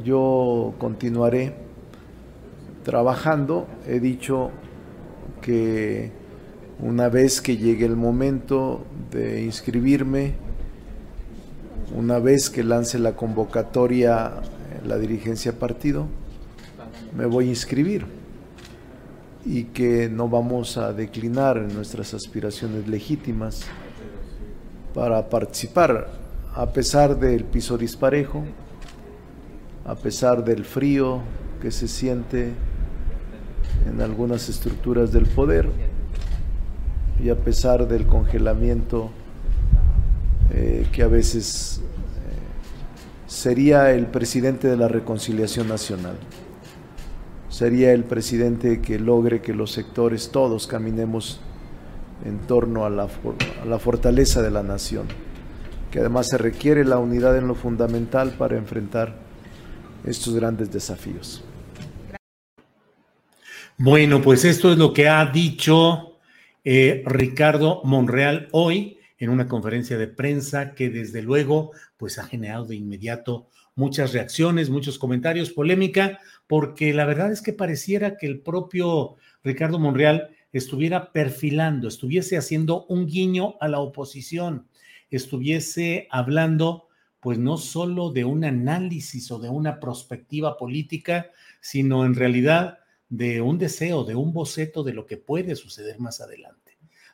Yo 0.05 0.75
continuaré 0.79 1.55
trabajando, 2.83 3.67
he 3.87 4.01
dicho 4.01 4.51
que 5.41 6.11
una 6.81 7.09
vez 7.09 7.41
que 7.41 7.57
llegue 7.57 7.87
el 7.87 7.97
momento 7.97 8.85
de 9.11 9.43
inscribirme, 9.43 10.35
una 11.97 12.19
vez 12.19 12.51
que 12.51 12.65
lance 12.65 12.99
la 12.99 13.13
convocatoria 13.13 14.33
la 14.87 14.99
dirigencia 14.99 15.53
partido, 15.53 16.07
me 17.17 17.27
voy 17.27 17.47
a 17.47 17.51
inscribir. 17.51 18.07
Y 19.45 19.65
que 19.65 20.09
no 20.09 20.29
vamos 20.29 20.77
a 20.77 20.93
declinar 20.93 21.57
en 21.57 21.75
nuestras 21.75 22.15
aspiraciones 22.15 22.87
legítimas 22.87 23.65
para 24.95 25.29
participar. 25.29 26.09
A 26.55 26.67
pesar 26.71 27.19
del 27.19 27.45
piso 27.45 27.77
disparejo, 27.77 28.45
a 29.85 29.95
pesar 29.97 30.45
del 30.45 30.65
frío 30.65 31.23
que 31.61 31.71
se 31.71 31.89
siente 31.89 32.53
en 33.89 34.01
algunas 34.01 34.49
estructuras 34.49 35.13
del 35.13 35.27
poder 35.27 35.71
y 37.23 37.31
a 37.31 37.37
pesar 37.37 37.89
del 37.89 38.07
congelamiento 38.07 39.11
eh, 40.53 40.87
que 40.93 41.03
a 41.03 41.09
veces 41.09 41.81
eh, 41.81 43.27
sería 43.27 43.91
el 43.93 44.07
presidente 44.07 44.69
de 44.69 44.77
la 44.77 44.89
reconciliación 44.89 45.69
nacional 45.69 46.17
sería 47.53 47.93
el 47.93 48.05
presidente 48.05 48.81
que 48.81 48.99
logre 48.99 49.43
que 49.43 49.53
los 49.53 49.71
sectores 49.73 50.31
todos 50.33 50.67
caminemos 50.67 51.39
en 52.25 52.39
torno 52.41 52.87
a 52.87 52.91
la, 52.91 53.09
la 53.67 53.79
fortaleza 53.79 54.43
de 54.43 54.51
la 54.51 54.63
nación, 54.63 55.07
que 55.91 56.01
además 56.01 56.29
se 56.29 56.39
requiere 56.39 56.85
la 56.85 56.99
unidad 56.99 57.37
en 57.37 57.47
lo 57.47 57.55
fundamental 57.55 58.31
para 58.39 58.57
enfrentar 58.57 59.15
estos 60.05 60.35
grandes 60.35 60.73
desafíos. 60.73 61.45
Bueno, 63.77 64.23
pues 64.23 64.45
esto 64.47 64.73
es 64.73 64.79
lo 64.79 64.95
que 64.95 65.09
ha 65.09 65.27
dicho 65.27 66.17
eh, 66.65 67.03
Ricardo 67.05 67.83
Monreal 67.85 68.49
hoy 68.53 68.99
en 69.23 69.31
una 69.31 69.47
conferencia 69.47 69.97
de 69.99 70.09
prensa 70.09 70.75
que 70.75 70.91
desde 70.91 71.23
luego 71.23 71.71
pues 71.97 72.19
ha 72.19 72.25
generado 72.25 72.65
de 72.65 72.75
inmediato 72.75 73.47
muchas 73.77 74.13
reacciones, 74.13 74.69
muchos 74.69 74.99
comentarios, 74.99 75.51
polémica, 75.51 76.19
porque 76.49 76.93
la 76.93 77.05
verdad 77.05 77.31
es 77.31 77.41
que 77.41 77.53
pareciera 77.53 78.17
que 78.17 78.27
el 78.27 78.41
propio 78.41 79.15
Ricardo 79.45 79.79
Monreal 79.79 80.31
estuviera 80.53 81.13
perfilando, 81.13 81.87
estuviese 81.87 82.37
haciendo 82.37 82.85
un 82.87 83.07
guiño 83.07 83.55
a 83.61 83.69
la 83.69 83.79
oposición, 83.79 84.67
estuviese 85.09 86.09
hablando 86.11 86.89
pues 87.21 87.39
no 87.39 87.59
solo 87.59 88.11
de 88.11 88.25
un 88.25 88.45
análisis 88.45 89.31
o 89.31 89.39
de 89.39 89.51
una 89.51 89.79
perspectiva 89.79 90.57
política, 90.57 91.31
sino 91.61 92.05
en 92.05 92.17
realidad 92.17 92.81
de 93.09 93.41
un 93.41 93.57
deseo, 93.57 94.03
de 94.03 94.17
un 94.17 94.33
boceto 94.33 94.83
de 94.83 94.95
lo 94.95 95.07
que 95.07 95.17
puede 95.17 95.55
suceder 95.55 96.01
más 96.01 96.21
adelante 96.21 96.62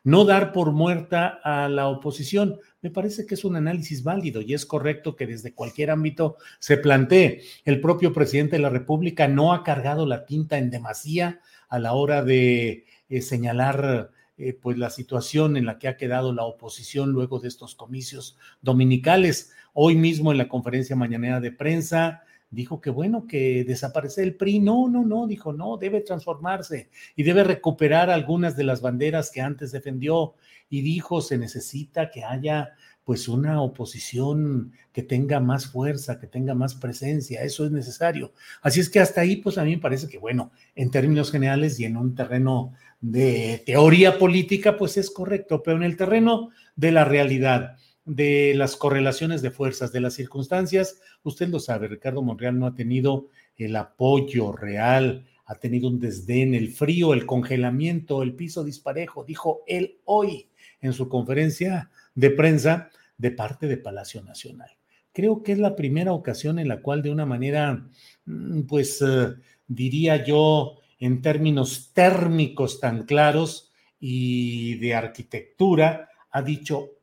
no 0.09 0.25
dar 0.25 0.53
por 0.53 0.73
muerta 0.73 1.39
a 1.45 1.69
la 1.69 1.89
oposición. 1.89 2.59
Me 2.81 2.91
parece 2.91 3.27
que 3.27 3.35
es 3.35 3.45
un 3.45 3.57
análisis 3.57 4.03
válido 4.03 4.41
y 4.41 4.55
es 4.55 4.65
correcto 4.65 5.17
que 5.17 5.27
desde 5.27 5.53
cualquier 5.53 5.91
ámbito 5.91 6.37
se 6.59 6.79
plantee. 6.79 7.43
El 7.67 7.83
propio 7.83 8.15
presidente 8.15 8.57
de 8.57 8.63
la 8.63 8.71
República 8.71 9.29
no 9.29 9.53
ha 9.53 9.63
cargado 9.63 10.07
la 10.07 10.25
tinta 10.25 10.57
en 10.57 10.71
demasía 10.71 11.41
a 11.69 11.79
la 11.79 11.93
hora 11.93 12.25
de 12.25 12.87
eh, 13.11 13.21
señalar 13.21 14.11
eh, 14.39 14.55
pues 14.55 14.79
la 14.79 14.89
situación 14.89 15.59
en 15.59 15.67
la 15.67 15.79
que 15.79 15.89
ha 15.89 15.99
quedado 15.99 16.33
la 16.33 16.45
oposición 16.45 17.11
luego 17.11 17.39
de 17.39 17.49
estos 17.49 17.75
comicios 17.75 18.39
dominicales. 18.63 19.53
Hoy 19.75 19.95
mismo 19.95 20.33
en 20.33 20.39
la 20.39 20.49
conferencia 20.49 20.97
mañanera 20.97 21.39
de 21.41 21.53
prensa 21.53 22.23
dijo 22.51 22.81
que 22.81 22.91
bueno, 22.91 23.27
que 23.27 23.65
desaparece 23.65 24.23
el 24.23 24.37
PRI. 24.37 24.61
No, 24.61 24.89
no, 24.89 25.05
no, 25.05 25.27
dijo, 25.27 25.53
no, 25.53 25.77
debe 25.77 26.01
transformarse 26.01 26.91
y 27.17 27.23
debe 27.23 27.45
recuperar 27.45 28.11
algunas 28.11 28.57
de 28.57 28.65
las 28.65 28.81
banderas 28.81 29.31
que 29.31 29.41
antes 29.41 29.73
defendió. 29.73 30.35
Y 30.71 30.83
dijo, 30.83 31.21
se 31.21 31.39
necesita 31.39 32.11
que 32.11 32.25
haya 32.25 32.75
pues 33.09 33.27
una 33.27 33.63
oposición 33.63 34.75
que 34.93 35.03
tenga 35.03 35.41
más 35.41 35.67
fuerza, 35.67 36.21
que 36.21 36.27
tenga 36.27 36.55
más 36.55 36.75
presencia, 36.75 37.43
eso 37.43 37.65
es 37.65 37.71
necesario. 37.71 38.35
Así 38.61 38.81
es 38.81 38.91
que 38.91 39.01
hasta 39.01 39.23
ahí, 39.23 39.37
pues 39.37 39.57
a 39.57 39.65
mí 39.65 39.77
me 39.77 39.81
parece 39.81 40.09
que, 40.09 40.19
bueno, 40.19 40.53
en 40.75 40.91
términos 40.91 41.33
generales 41.33 41.81
y 41.81 41.87
en 41.87 41.97
un 41.97 42.15
terreno 42.15 42.75
de 43.01 43.63
teoría 43.65 44.19
política, 44.19 44.77
pues 44.77 44.99
es 44.99 45.11
correcto, 45.11 45.63
pero 45.63 45.79
en 45.79 45.85
el 45.85 45.97
terreno 45.97 46.51
de 46.77 46.93
la 46.93 47.07
realidad, 47.07 47.79
de 48.09 48.55
las 48.55 48.75
correlaciones 48.77 49.43
de 49.43 49.51
fuerzas, 49.51 49.93
de 49.93 50.01
las 50.01 50.15
circunstancias, 50.15 51.01
usted 51.23 51.49
lo 51.49 51.61
sabe, 51.61 51.89
Ricardo 51.89 52.23
Monreal 52.23 52.59
no 52.59 52.67
ha 52.67 52.75
tenido 52.75 53.29
el 53.57 53.77
apoyo 53.77 54.51
real, 54.51 55.27
ha 55.45 55.57
tenido 55.57 55.89
un 55.89 56.01
desdén, 56.01 56.55
el 56.55 56.73
frío, 56.73 57.13
el 57.13 57.27
congelamiento, 57.27 58.23
el 58.23 58.35
piso 58.35 58.65
disparejo, 58.65 59.25
dijo 59.25 59.63
él 59.67 59.99
hoy 60.07 60.49
en 60.81 60.95
su 60.95 61.09
conferencia 61.11 61.91
de 62.15 62.31
prensa 62.31 62.91
de 63.19 63.31
parte 63.31 63.67
de 63.67 63.77
Palacio 63.77 64.23
Nacional. 64.23 64.71
Creo 65.13 65.43
que 65.43 65.53
es 65.53 65.59
la 65.59 65.77
primera 65.77 66.15
ocasión 66.15 66.59
en 66.59 66.69
la 66.69 66.81
cual 66.81 67.03
de 67.03 67.11
una 67.11 67.27
manera, 67.27 67.87
mm, 68.25 68.63
pues 68.63 69.03
eh, 69.03 69.35
diría 69.67 70.25
yo, 70.25 70.79
en 70.99 71.21
términos 71.21 71.91
térmicos 71.93 72.81
tan 72.81 73.05
claros 73.05 73.71
y 74.01 74.77
de 74.77 74.95
arquitectura, 74.95 76.09
ha 76.31 76.43
dicho 76.43 76.98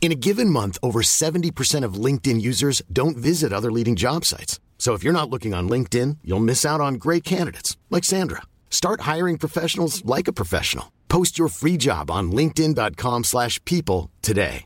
In 0.00 0.12
a 0.12 0.16
given 0.16 0.48
month, 0.48 0.78
over 0.82 1.02
70% 1.02 1.84
of 1.84 2.04
LinkedIn 2.04 2.40
users 2.40 2.80
don't 2.90 3.18
visit 3.18 3.52
other 3.52 3.70
leading 3.70 3.96
job 3.96 4.24
sites. 4.24 4.58
So 4.78 4.94
if 4.94 5.04
you're 5.04 5.12
not 5.12 5.28
looking 5.28 5.52
on 5.52 5.68
LinkedIn, 5.68 6.16
you'll 6.24 6.40
miss 6.40 6.64
out 6.64 6.80
on 6.80 6.94
great 6.94 7.22
candidates 7.22 7.76
like 7.90 8.02
Sandra. 8.02 8.40
Start 8.70 9.02
hiring 9.02 9.36
professionals 9.36 10.02
like 10.06 10.26
a 10.26 10.32
professional. 10.32 10.90
Post 11.08 11.38
your 11.38 11.48
free 11.48 11.76
job 11.76 12.10
on 12.10 12.32
linkedin.com/people 12.32 14.08
today. 14.22 14.64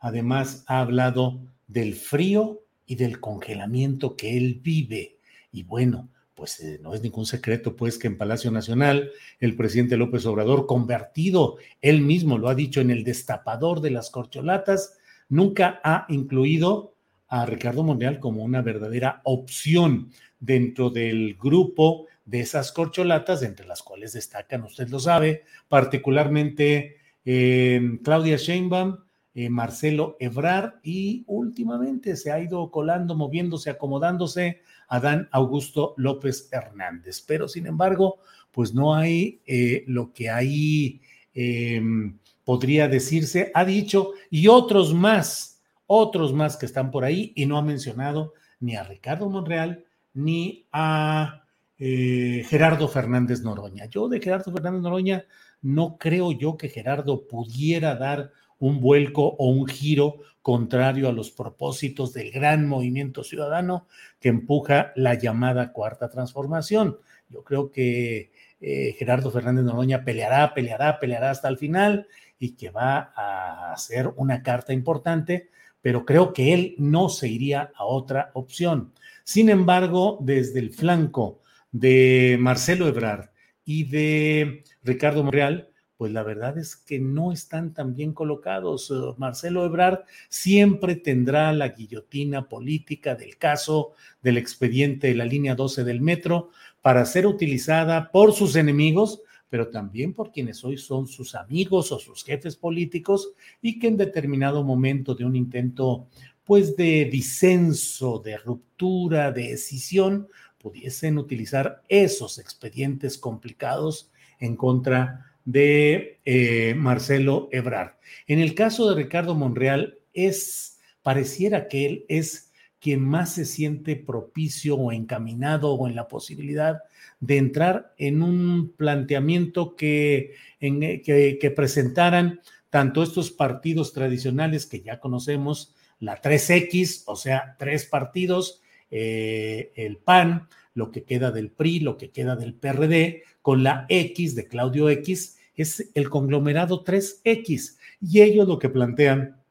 Además 0.00 0.64
ha 0.68 0.80
hablado 0.80 1.40
del 1.66 1.94
frío 1.94 2.60
y 2.86 2.96
del 2.96 3.20
congelamiento 3.20 4.16
que 4.16 4.36
él 4.36 4.60
vive. 4.62 5.18
Y 5.50 5.64
bueno, 5.64 6.08
pues 6.38 6.60
eh, 6.60 6.78
no 6.80 6.94
es 6.94 7.02
ningún 7.02 7.26
secreto, 7.26 7.74
pues 7.74 7.98
que 7.98 8.06
en 8.06 8.16
Palacio 8.16 8.52
Nacional 8.52 9.10
el 9.40 9.56
presidente 9.56 9.96
López 9.96 10.24
Obrador, 10.24 10.66
convertido, 10.66 11.56
él 11.82 12.00
mismo 12.00 12.38
lo 12.38 12.48
ha 12.48 12.54
dicho, 12.54 12.80
en 12.80 12.92
el 12.92 13.02
destapador 13.02 13.80
de 13.80 13.90
las 13.90 14.10
corcholatas, 14.10 14.96
nunca 15.28 15.80
ha 15.82 16.06
incluido 16.08 16.94
a 17.26 17.44
Ricardo 17.44 17.82
Monreal 17.82 18.20
como 18.20 18.44
una 18.44 18.62
verdadera 18.62 19.20
opción 19.24 20.12
dentro 20.38 20.90
del 20.90 21.34
grupo 21.34 22.06
de 22.24 22.38
esas 22.38 22.70
corcholatas, 22.70 23.42
entre 23.42 23.66
las 23.66 23.82
cuales 23.82 24.12
destacan, 24.12 24.62
usted 24.62 24.88
lo 24.90 25.00
sabe, 25.00 25.42
particularmente 25.68 26.98
eh, 27.24 27.98
Claudia 28.04 28.36
Sheinbaum, 28.36 28.96
eh, 29.34 29.50
Marcelo 29.50 30.16
Ebrard 30.20 30.74
y 30.84 31.24
últimamente 31.26 32.14
se 32.14 32.30
ha 32.30 32.38
ido 32.38 32.70
colando, 32.70 33.16
moviéndose, 33.16 33.70
acomodándose 33.70 34.60
Adán 34.88 35.28
Augusto 35.32 35.94
López 35.96 36.48
Hernández. 36.50 37.22
Pero 37.26 37.48
sin 37.48 37.66
embargo, 37.66 38.18
pues 38.50 38.74
no 38.74 38.94
hay 38.94 39.40
eh, 39.46 39.84
lo 39.86 40.12
que 40.12 40.30
ahí 40.30 41.00
em, 41.34 42.18
podría 42.44 42.88
decirse, 42.88 43.50
ha 43.54 43.64
dicho, 43.64 44.12
y 44.30 44.48
otros 44.48 44.94
más, 44.94 45.62
otros 45.86 46.32
más 46.32 46.56
que 46.56 46.66
están 46.66 46.90
por 46.90 47.04
ahí, 47.04 47.32
y 47.36 47.46
no 47.46 47.58
ha 47.58 47.62
mencionado 47.62 48.34
ni 48.60 48.76
a 48.76 48.82
Ricardo 48.82 49.28
Monreal 49.28 49.84
ni 50.14 50.66
a 50.72 51.44
eh, 51.78 52.44
Gerardo 52.48 52.88
Fernández 52.88 53.42
Noroña. 53.42 53.86
Yo 53.86 54.08
de 54.08 54.20
Gerardo 54.20 54.50
Fernández 54.50 54.82
Noroña 54.82 55.24
no 55.62 55.96
creo 55.98 56.32
yo 56.32 56.56
que 56.56 56.68
Gerardo 56.68 57.26
pudiera 57.26 57.94
dar 57.94 58.32
un 58.58 58.80
vuelco 58.80 59.22
o 59.24 59.48
un 59.50 59.66
giro 59.66 60.20
contrario 60.42 61.08
a 61.08 61.12
los 61.12 61.30
propósitos 61.30 62.12
del 62.12 62.30
gran 62.30 62.66
movimiento 62.66 63.22
ciudadano 63.22 63.86
que 64.20 64.28
empuja 64.28 64.92
la 64.96 65.14
llamada 65.14 65.72
cuarta 65.72 66.08
transformación. 66.08 66.98
Yo 67.28 67.44
creo 67.44 67.70
que 67.70 68.32
eh, 68.60 68.94
Gerardo 68.98 69.30
Fernández 69.30 69.64
Noroña 69.64 70.04
peleará, 70.04 70.54
peleará, 70.54 70.98
peleará 70.98 71.30
hasta 71.30 71.48
el 71.48 71.58
final 71.58 72.08
y 72.38 72.56
que 72.56 72.70
va 72.70 73.12
a 73.14 73.76
ser 73.76 74.12
una 74.16 74.42
carta 74.42 74.72
importante, 74.72 75.50
pero 75.80 76.04
creo 76.04 76.32
que 76.32 76.54
él 76.54 76.74
no 76.78 77.08
se 77.08 77.28
iría 77.28 77.70
a 77.76 77.84
otra 77.84 78.30
opción. 78.34 78.92
Sin 79.24 79.50
embargo, 79.50 80.18
desde 80.20 80.60
el 80.60 80.72
flanco 80.72 81.42
de 81.70 82.36
Marcelo 82.40 82.88
Ebrard 82.88 83.30
y 83.64 83.84
de 83.84 84.64
Ricardo 84.82 85.22
Monreal, 85.22 85.68
pues 85.98 86.12
la 86.12 86.22
verdad 86.22 86.56
es 86.56 86.76
que 86.76 87.00
no 87.00 87.32
están 87.32 87.74
tan 87.74 87.92
bien 87.92 88.12
colocados. 88.12 88.90
Eh, 88.92 88.94
Marcelo 89.18 89.66
Ebrard 89.66 90.04
siempre 90.28 90.94
tendrá 90.94 91.52
la 91.52 91.70
guillotina 91.70 92.48
política 92.48 93.16
del 93.16 93.36
caso 93.36 93.94
del 94.22 94.38
expediente 94.38 95.08
de 95.08 95.16
la 95.16 95.24
línea 95.24 95.56
12 95.56 95.82
del 95.82 96.00
metro 96.00 96.50
para 96.82 97.04
ser 97.04 97.26
utilizada 97.26 98.12
por 98.12 98.32
sus 98.32 98.54
enemigos, 98.54 99.22
pero 99.50 99.68
también 99.68 100.14
por 100.14 100.30
quienes 100.30 100.64
hoy 100.64 100.78
son 100.78 101.08
sus 101.08 101.34
amigos 101.34 101.90
o 101.90 101.98
sus 101.98 102.22
jefes 102.22 102.54
políticos 102.54 103.32
y 103.60 103.80
que 103.80 103.88
en 103.88 103.96
determinado 103.96 104.62
momento 104.62 105.16
de 105.16 105.24
un 105.24 105.34
intento 105.34 106.06
pues 106.44 106.76
de 106.76 107.06
disenso, 107.06 108.20
de 108.24 108.38
ruptura, 108.38 109.32
de 109.32 109.48
decisión, 109.48 110.28
pudiesen 110.58 111.18
utilizar 111.18 111.82
esos 111.88 112.38
expedientes 112.38 113.18
complicados 113.18 114.12
en 114.38 114.54
contra 114.54 115.27
de 115.48 116.20
eh, 116.26 116.74
Marcelo 116.76 117.48
Ebrard. 117.52 117.92
En 118.26 118.38
el 118.38 118.54
caso 118.54 118.86
de 118.86 119.02
Ricardo 119.02 119.34
Monreal, 119.34 119.98
es, 120.12 120.78
pareciera 121.02 121.68
que 121.68 121.86
él 121.86 122.04
es 122.08 122.52
quien 122.80 123.02
más 123.02 123.32
se 123.32 123.46
siente 123.46 123.96
propicio 123.96 124.76
o 124.76 124.92
encaminado 124.92 125.72
o 125.72 125.88
en 125.88 125.96
la 125.96 126.06
posibilidad 126.06 126.82
de 127.20 127.38
entrar 127.38 127.94
en 127.96 128.22
un 128.22 128.74
planteamiento 128.76 129.74
que, 129.74 130.34
que 130.60 131.52
presentaran 131.56 132.40
tanto 132.68 133.02
estos 133.02 133.30
partidos 133.30 133.94
tradicionales 133.94 134.66
que 134.66 134.82
ya 134.82 135.00
conocemos, 135.00 135.74
la 135.98 136.20
3X, 136.20 137.04
o 137.06 137.16
sea, 137.16 137.56
tres 137.58 137.86
partidos, 137.86 138.60
eh, 138.90 139.72
el 139.76 139.96
PAN, 139.96 140.46
lo 140.74 140.90
que 140.90 141.04
queda 141.04 141.30
del 141.30 141.50
PRI, 141.50 141.80
lo 141.80 141.96
que 141.96 142.10
queda 142.10 142.36
del 142.36 142.52
PRD, 142.52 143.22
con 143.40 143.62
la 143.62 143.86
X 143.88 144.34
de 144.34 144.46
Claudio 144.46 144.90
X, 144.90 145.37
es 145.58 145.90
el 145.94 146.08
conglomerado 146.08 146.84
3X. 146.84 147.76
Y 148.00 148.22
ellos 148.22 148.48
lo 148.48 148.58
que 148.58 148.70
plantean 148.70 149.42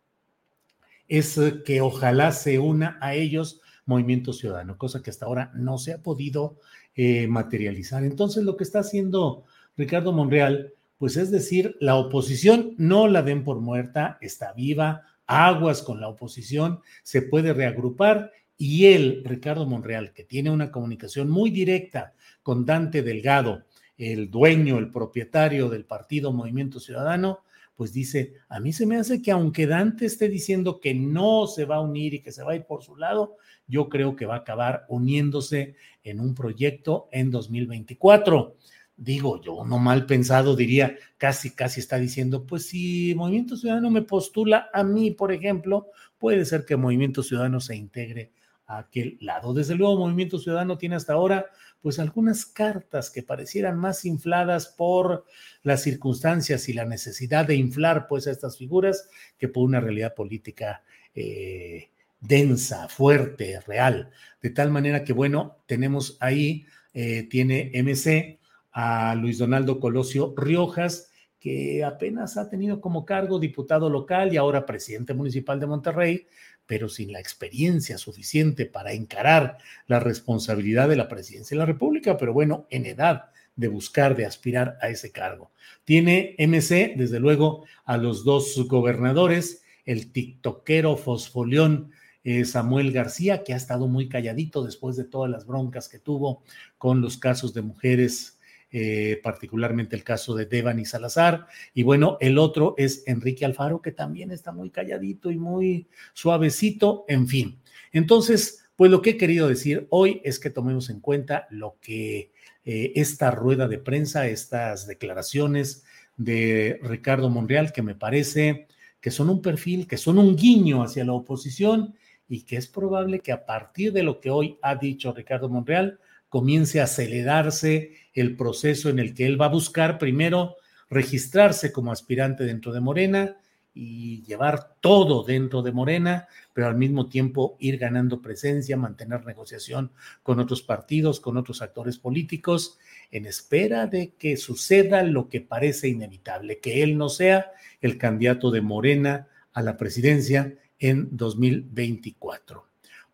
es 1.07 1.39
que 1.65 1.81
ojalá 1.81 2.31
se 2.31 2.57
una 2.59 2.97
a 3.01 3.13
ellos 3.13 3.61
Movimiento 3.85 4.33
Ciudadano, 4.33 4.77
cosa 4.77 5.01
que 5.01 5.09
hasta 5.09 5.25
ahora 5.25 5.51
no 5.53 5.77
se 5.77 5.93
ha 5.93 6.03
podido 6.03 6.57
eh, 6.95 7.27
materializar. 7.27 8.03
Entonces, 8.03 8.43
lo 8.43 8.57
que 8.57 8.63
está 8.63 8.79
haciendo 8.79 9.45
Ricardo 9.77 10.11
Monreal, 10.11 10.73
pues 10.97 11.15
es 11.15 11.31
decir, 11.31 11.77
la 11.79 11.95
oposición 11.95 12.73
no 12.77 13.07
la 13.07 13.21
den 13.21 13.43
por 13.43 13.61
muerta, 13.61 14.17
está 14.19 14.51
viva, 14.53 15.03
aguas 15.25 15.83
con 15.83 16.01
la 16.01 16.09
oposición, 16.09 16.81
se 17.03 17.21
puede 17.21 17.53
reagrupar 17.53 18.31
y 18.57 18.87
él, 18.87 19.21
Ricardo 19.23 19.65
Monreal, 19.65 20.13
que 20.13 20.23
tiene 20.23 20.49
una 20.49 20.71
comunicación 20.71 21.29
muy 21.29 21.51
directa 21.51 22.13
con 22.41 22.65
Dante 22.65 23.03
Delgado, 23.03 23.63
el 23.97 24.29
dueño, 24.29 24.77
el 24.77 24.91
propietario 24.91 25.69
del 25.69 25.85
partido 25.85 26.31
Movimiento 26.31 26.79
Ciudadano, 26.79 27.39
pues 27.75 27.93
dice, 27.93 28.33
a 28.49 28.59
mí 28.59 28.73
se 28.73 28.87
me 28.87 28.97
hace 28.97 29.21
que 29.21 29.31
aunque 29.31 29.67
Dante 29.67 30.07
esté 30.07 30.29
diciendo 30.29 30.79
que 30.79 30.95
no 30.95 31.45
se 31.45 31.65
va 31.65 31.75
a 31.75 31.81
unir 31.81 32.15
y 32.15 32.21
que 32.21 32.31
se 32.31 32.43
va 32.43 32.53
a 32.53 32.55
ir 32.55 32.65
por 32.65 32.83
su 32.83 32.95
lado, 32.95 33.37
yo 33.67 33.87
creo 33.87 34.15
que 34.15 34.25
va 34.25 34.35
a 34.35 34.39
acabar 34.39 34.85
uniéndose 34.89 35.75
en 36.03 36.19
un 36.19 36.33
proyecto 36.33 37.07
en 37.11 37.29
2024. 37.29 38.55
Digo, 38.95 39.39
yo 39.43 39.63
no 39.63 39.77
mal 39.77 40.07
pensado 40.07 40.55
diría, 40.55 40.95
casi, 41.17 41.51
casi 41.51 41.79
está 41.79 41.99
diciendo, 41.99 42.47
pues 42.47 42.67
si 42.67 43.13
Movimiento 43.13 43.55
Ciudadano 43.55 43.91
me 43.91 44.01
postula 44.01 44.71
a 44.73 44.83
mí, 44.83 45.11
por 45.11 45.31
ejemplo, 45.31 45.91
puede 46.17 46.45
ser 46.45 46.65
que 46.65 46.77
Movimiento 46.77 47.21
Ciudadano 47.21 47.59
se 47.59 47.75
integre 47.75 48.31
aquel 48.67 49.17
lado. 49.21 49.53
Desde 49.53 49.75
luego, 49.75 49.97
Movimiento 49.97 50.37
Ciudadano 50.37 50.77
tiene 50.77 50.95
hasta 50.95 51.13
ahora 51.13 51.47
pues 51.81 51.99
algunas 51.99 52.45
cartas 52.45 53.09
que 53.09 53.23
parecieran 53.23 53.77
más 53.77 54.03
infladas 54.03 54.67
por 54.67 55.25
las 55.63 55.83
circunstancias 55.83 56.67
y 56.67 56.73
la 56.73 56.85
necesidad 56.85 57.47
de 57.47 57.55
inflar 57.55 58.07
pues 58.07 58.27
a 58.27 58.31
estas 58.31 58.57
figuras 58.57 59.09
que 59.37 59.47
por 59.47 59.63
una 59.63 59.79
realidad 59.79 60.13
política 60.13 60.83
eh, 61.15 61.89
densa, 62.19 62.89
fuerte, 62.89 63.59
real. 63.61 64.11
De 64.41 64.49
tal 64.49 64.71
manera 64.71 65.03
que, 65.03 65.13
bueno, 65.13 65.57
tenemos 65.65 66.17
ahí, 66.19 66.65
eh, 66.93 67.23
tiene 67.29 67.71
MC 67.73 68.39
a 68.71 69.15
Luis 69.15 69.37
Donaldo 69.37 69.79
Colosio 69.79 70.33
Riojas, 70.35 71.11
que 71.39 71.83
apenas 71.83 72.37
ha 72.37 72.49
tenido 72.49 72.81
como 72.81 73.05
cargo 73.05 73.39
diputado 73.39 73.89
local 73.89 74.33
y 74.33 74.37
ahora 74.37 74.65
presidente 74.65 75.13
municipal 75.13 75.59
de 75.59 75.67
Monterrey, 75.67 76.27
pero 76.67 76.89
sin 76.89 77.11
la 77.11 77.19
experiencia 77.19 77.97
suficiente 77.97 78.65
para 78.65 78.93
encarar 78.93 79.57
la 79.87 79.99
responsabilidad 79.99 80.89
de 80.89 80.97
la 80.97 81.07
presidencia 81.07 81.55
de 81.55 81.59
la 81.59 81.65
República, 81.65 82.17
pero 82.17 82.33
bueno, 82.33 82.67
en 82.69 82.85
edad 82.85 83.31
de 83.55 83.67
buscar, 83.69 84.15
de 84.15 84.25
aspirar 84.25 84.77
a 84.81 84.89
ese 84.89 85.11
cargo. 85.11 85.51
Tiene 85.83 86.35
MC, 86.37 86.93
desde 86.95 87.19
luego, 87.19 87.65
a 87.85 87.97
los 87.97 88.23
dos 88.23 88.67
gobernadores, 88.67 89.63
el 89.85 90.11
tiktokero 90.11 90.97
fosfolión 90.97 91.91
eh, 92.23 92.43
Samuel 92.43 92.91
García, 92.91 93.43
que 93.43 93.53
ha 93.53 93.57
estado 93.57 93.87
muy 93.87 94.09
calladito 94.09 94.63
después 94.63 94.97
de 94.97 95.05
todas 95.05 95.31
las 95.31 95.47
broncas 95.47 95.87
que 95.87 95.97
tuvo 95.97 96.43
con 96.77 96.99
los 97.01 97.17
casos 97.17 97.53
de 97.53 97.61
mujeres, 97.61 98.36
eh, 98.71 99.19
particularmente 99.23 99.95
el 99.95 100.03
caso 100.03 100.35
de 100.35 100.45
Devani 100.45 100.85
Salazar. 100.85 101.47
Y 101.73 101.83
bueno, 101.83 102.17
el 102.19 102.37
otro 102.37 102.75
es 102.77 103.03
Enrique 103.07 103.45
Alfaro, 103.45 103.81
que 103.81 103.91
también 103.91 104.31
está 104.31 104.51
muy 104.51 104.71
calladito 104.71 105.31
y 105.31 105.37
muy 105.37 105.87
suavecito, 106.13 107.05
en 107.07 107.27
fin. 107.27 107.59
Entonces, 107.91 108.65
pues 108.75 108.91
lo 108.91 109.01
que 109.01 109.11
he 109.11 109.17
querido 109.17 109.47
decir 109.47 109.87
hoy 109.89 110.21
es 110.23 110.39
que 110.39 110.49
tomemos 110.49 110.89
en 110.89 110.99
cuenta 110.99 111.47
lo 111.49 111.77
que 111.81 112.31
eh, 112.65 112.91
esta 112.95 113.31
rueda 113.31 113.67
de 113.67 113.79
prensa, 113.79 114.27
estas 114.27 114.85
declaraciones 114.85 115.85
de 116.17 116.79
Ricardo 116.83 117.29
Monreal, 117.29 117.71
que 117.71 117.81
me 117.81 117.95
parece 117.95 118.67
que 118.99 119.11
son 119.11 119.29
un 119.29 119.41
perfil, 119.41 119.87
que 119.87 119.97
son 119.97 120.17
un 120.17 120.35
guiño 120.35 120.83
hacia 120.83 121.05
la 121.05 121.13
oposición 121.13 121.95
y 122.27 122.41
que 122.41 122.57
es 122.57 122.67
probable 122.67 123.21
que 123.21 123.31
a 123.31 123.45
partir 123.45 123.93
de 123.93 124.03
lo 124.03 124.19
que 124.19 124.29
hoy 124.29 124.57
ha 124.61 124.75
dicho 124.75 125.13
Ricardo 125.13 125.47
Monreal, 125.47 125.99
comience 126.29 126.79
a 126.79 126.85
acelerarse 126.85 127.95
el 128.13 128.35
proceso 128.35 128.89
en 128.89 128.99
el 128.99 129.13
que 129.13 129.25
él 129.25 129.39
va 129.39 129.45
a 129.45 129.49
buscar 129.49 129.97
primero 129.97 130.55
registrarse 130.89 131.71
como 131.71 131.91
aspirante 131.91 132.43
dentro 132.43 132.73
de 132.73 132.79
Morena 132.79 133.37
y 133.73 134.23
llevar 134.23 134.75
todo 134.81 135.23
dentro 135.23 135.61
de 135.61 135.71
Morena, 135.71 136.27
pero 136.53 136.65
al 136.65 136.75
mismo 136.75 137.09
tiempo 137.09 137.57
ir 137.59 137.77
ganando 137.77 138.23
presencia, 138.23 138.75
mantener 138.75 139.23
negociación 139.23 139.91
con 140.23 140.39
otros 140.39 140.63
partidos, 140.63 141.19
con 141.19 141.37
otros 141.37 141.61
actores 141.61 141.99
políticos, 141.99 142.79
en 143.11 143.27
espera 143.27 143.85
de 143.85 144.13
que 144.17 144.35
suceda 144.35 145.03
lo 145.03 145.29
que 145.29 145.41
parece 145.41 145.89
inevitable, 145.89 146.59
que 146.59 146.81
él 146.81 146.97
no 146.97 147.09
sea 147.09 147.51
el 147.79 147.99
candidato 147.99 148.49
de 148.49 148.61
Morena 148.61 149.27
a 149.53 149.61
la 149.61 149.77
presidencia 149.77 150.55
en 150.79 151.15
2024. 151.15 152.65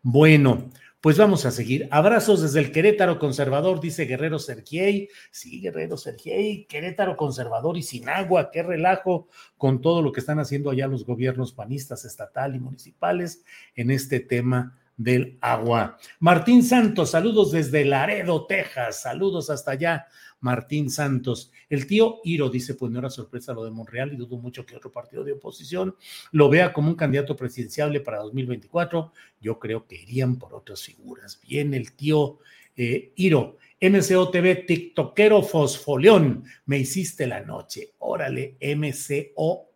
Bueno, 0.02 0.70
pues 1.04 1.18
vamos 1.18 1.44
a 1.44 1.50
seguir. 1.50 1.86
Abrazos 1.90 2.40
desde 2.40 2.60
el 2.60 2.72
Querétaro 2.72 3.18
conservador, 3.18 3.78
dice 3.78 4.06
Guerrero 4.06 4.38
Sergiey. 4.38 5.10
Sí, 5.30 5.60
Guerrero 5.60 5.98
Sergiey, 5.98 6.64
Querétaro 6.64 7.14
conservador 7.14 7.76
y 7.76 7.82
sin 7.82 8.08
agua. 8.08 8.50
Qué 8.50 8.62
relajo 8.62 9.28
con 9.58 9.82
todo 9.82 10.00
lo 10.00 10.12
que 10.12 10.20
están 10.20 10.38
haciendo 10.38 10.70
allá 10.70 10.86
los 10.86 11.04
gobiernos 11.04 11.52
panistas 11.52 12.06
estatal 12.06 12.56
y 12.56 12.58
municipales 12.58 13.44
en 13.74 13.90
este 13.90 14.18
tema 14.18 14.78
del 14.96 15.38
agua. 15.40 15.98
Martín 16.20 16.62
Santos, 16.62 17.10
saludos 17.10 17.52
desde 17.52 17.84
Laredo, 17.84 18.46
Texas. 18.46 19.02
Saludos 19.02 19.50
hasta 19.50 19.72
allá. 19.72 20.06
Martín 20.40 20.90
Santos. 20.90 21.50
El 21.70 21.86
tío 21.86 22.20
Iro 22.22 22.50
dice, 22.50 22.74
pues 22.74 22.92
no 22.92 22.98
era 22.98 23.08
sorpresa 23.08 23.54
lo 23.54 23.64
de 23.64 23.70
Monreal 23.70 24.12
y 24.12 24.16
dudo 24.16 24.36
mucho 24.36 24.66
que 24.66 24.76
otro 24.76 24.92
partido 24.92 25.24
de 25.24 25.32
oposición 25.32 25.96
lo 26.32 26.50
vea 26.50 26.72
como 26.72 26.88
un 26.88 26.96
candidato 26.96 27.34
presidenciable 27.34 28.00
para 28.00 28.18
2024. 28.18 29.12
Yo 29.40 29.58
creo 29.58 29.86
que 29.86 29.96
irían 29.96 30.36
por 30.36 30.54
otras 30.54 30.82
figuras. 30.82 31.40
Bien, 31.48 31.72
el 31.72 31.92
tío 31.92 32.40
eh, 32.76 33.12
Iro. 33.16 33.56
MCO 33.80 34.30
TikTokero 34.30 35.42
Fosfoleón, 35.42 36.44
me 36.66 36.78
hiciste 36.78 37.26
la 37.26 37.40
noche. 37.40 37.92
Órale, 37.98 38.56
MCO 38.60 39.72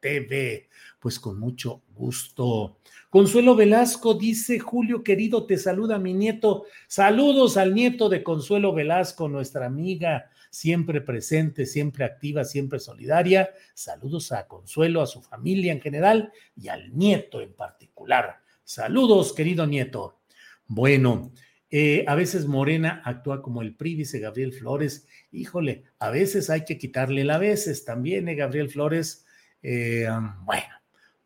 Pues 0.98 1.20
con 1.20 1.38
mucho 1.38 1.82
gusto. 1.94 2.78
Consuelo 3.10 3.54
Velasco 3.54 4.14
dice, 4.14 4.58
Julio 4.58 5.02
querido, 5.02 5.46
te 5.46 5.56
saluda 5.56 5.98
mi 5.98 6.12
nieto. 6.12 6.64
Saludos 6.88 7.56
al 7.56 7.74
nieto 7.74 8.08
de 8.08 8.22
Consuelo 8.22 8.72
Velasco, 8.72 9.28
nuestra 9.28 9.66
amiga 9.66 10.30
siempre 10.50 11.00
presente, 11.00 11.66
siempre 11.66 12.04
activa, 12.04 12.44
siempre 12.44 12.78
solidaria. 12.78 13.50
Saludos 13.74 14.32
a 14.32 14.46
Consuelo, 14.46 15.02
a 15.02 15.06
su 15.06 15.22
familia 15.22 15.72
en 15.72 15.80
general 15.80 16.32
y 16.56 16.68
al 16.68 16.96
nieto 16.96 17.40
en 17.40 17.52
particular. 17.52 18.40
Saludos, 18.64 19.32
querido 19.32 19.66
nieto. 19.66 20.20
Bueno, 20.66 21.32
eh, 21.70 22.04
a 22.06 22.14
veces 22.14 22.46
Morena 22.46 23.02
actúa 23.04 23.42
como 23.42 23.62
el 23.62 23.74
PRI, 23.74 23.94
dice 23.94 24.18
Gabriel 24.18 24.52
Flores. 24.52 25.06
Híjole, 25.30 25.84
a 25.98 26.10
veces 26.10 26.50
hay 26.50 26.64
que 26.64 26.78
quitarle 26.78 27.24
la 27.24 27.38
veces 27.38 27.84
también, 27.84 28.28
¿eh, 28.28 28.34
Gabriel 28.34 28.70
Flores? 28.70 29.24
Eh, 29.62 30.08
bueno, 30.44 30.77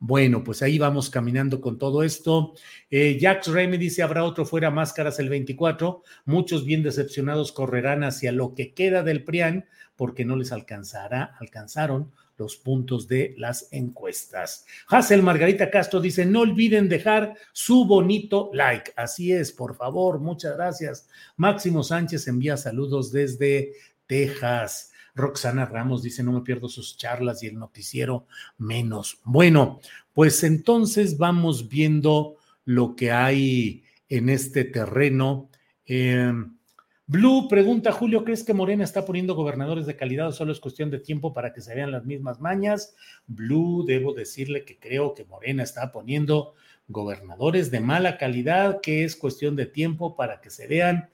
bueno, 0.05 0.43
pues 0.43 0.63
ahí 0.63 0.81
vamos 0.81 1.11
caminando 1.11 1.61
con 1.61 1.79
todo 1.79 2.03
esto. 2.03 2.55
Eh, 2.91 3.21
Remy 3.47 3.79
dice, 3.79 4.03
habrá 4.03 4.25
otro 4.25 4.45
fuera 4.45 4.69
máscaras 4.69 5.21
el 5.21 5.29
24. 5.29 6.03
Muchos 6.25 6.65
bien 6.65 6.83
decepcionados 6.83 7.53
correrán 7.53 8.03
hacia 8.03 8.33
lo 8.33 8.53
que 8.57 8.75
queda 8.75 9.05
del 9.05 9.23
PRIAN 9.23 9.65
porque 9.95 10.25
no 10.25 10.35
les 10.35 10.51
alcanzará, 10.51 11.37
alcanzaron 11.39 12.11
los 12.37 12.57
puntos 12.57 13.07
de 13.07 13.37
las 13.39 13.69
encuestas. 13.71 14.67
Hazel 14.89 15.23
Margarita 15.23 15.71
Castro 15.71 16.01
dice, 16.01 16.27
no 16.27 16.41
olviden 16.41 16.89
dejar 16.89 17.37
su 17.53 17.85
bonito 17.85 18.51
like. 18.55 18.93
Así 18.97 19.33
es, 19.33 19.53
por 19.53 19.77
favor, 19.77 20.19
muchas 20.19 20.57
gracias. 20.57 21.09
Máximo 21.37 21.85
Sánchez 21.85 22.27
envía 22.27 22.57
saludos 22.57 23.13
desde 23.13 23.75
Texas. 24.09 24.92
Roxana 25.15 25.67
Ramos 25.67 26.03
dice, 26.03 26.23
no 26.23 26.33
me 26.33 26.41
pierdo 26.41 26.69
sus 26.69 26.97
charlas 26.97 27.43
y 27.43 27.47
el 27.47 27.59
noticiero 27.59 28.27
menos. 28.59 29.19
Bueno, 29.25 29.81
pues 30.15 30.43
entonces 30.45 31.19
vamos 31.19 31.69
viendo 31.69 32.37
lo 32.65 32.97
que 32.97 33.13
hay 33.13 33.85
en 34.09 34.29
este 34.29 34.65
terreno. 34.65 35.49
Em, 35.85 36.57
Blue 37.07 37.49
pregunta, 37.49 37.93
Julio, 37.93 38.25
¿crees 38.25 38.43
que 38.45 38.55
Morena 38.55 38.85
está 38.85 39.05
poniendo 39.05 39.35
gobernadores 39.35 39.85
de 39.87 39.97
calidad 39.97 40.29
o 40.29 40.33
solo 40.33 40.53
es 40.53 40.61
cuestión 40.61 40.91
de 40.91 40.99
tiempo 40.99 41.35
para 41.35 41.53
que 41.53 41.61
se 41.61 41.75
vean 41.75 41.91
las 41.91 42.07
mismas 42.07 42.41
mañas? 42.41 42.95
Blue, 43.27 43.85
debo 43.87 44.15
decirle 44.15 44.65
que 44.65 44.79
creo 44.79 45.13
que 45.13 45.25
Morena 45.25 45.63
está 45.63 45.93
poniendo 45.93 46.55
gobernadores 46.89 47.71
de 47.71 47.81
mala 47.81 48.19
calidad, 48.19 48.81
que 48.81 49.05
es 49.05 49.17
cuestión 49.17 49.57
de 49.57 49.67
tiempo 49.67 50.17
para 50.17 50.41
que 50.41 50.51
se 50.51 50.67
vean 50.67 51.11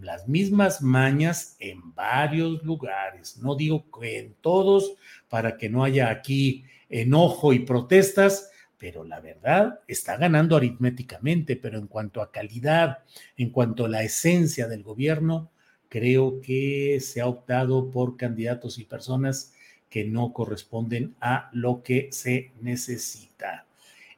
las 0.00 0.28
mismas 0.28 0.82
mañas 0.82 1.56
en 1.58 1.94
varios 1.94 2.62
lugares. 2.62 3.38
No 3.38 3.54
digo 3.54 3.86
que 3.90 4.18
en 4.18 4.34
todos, 4.40 4.94
para 5.28 5.56
que 5.56 5.68
no 5.68 5.84
haya 5.84 6.10
aquí 6.10 6.64
enojo 6.88 7.52
y 7.52 7.60
protestas, 7.60 8.50
pero 8.78 9.04
la 9.04 9.20
verdad 9.20 9.80
está 9.86 10.16
ganando 10.16 10.56
aritméticamente, 10.56 11.56
pero 11.56 11.78
en 11.78 11.86
cuanto 11.86 12.22
a 12.22 12.32
calidad, 12.32 13.00
en 13.36 13.50
cuanto 13.50 13.84
a 13.84 13.88
la 13.88 14.02
esencia 14.02 14.66
del 14.68 14.82
gobierno, 14.82 15.50
creo 15.88 16.40
que 16.40 16.98
se 17.00 17.20
ha 17.20 17.26
optado 17.26 17.90
por 17.90 18.16
candidatos 18.16 18.78
y 18.78 18.84
personas 18.84 19.52
que 19.90 20.04
no 20.04 20.32
corresponden 20.32 21.14
a 21.20 21.50
lo 21.52 21.82
que 21.82 22.08
se 22.12 22.52
necesita. 22.62 23.66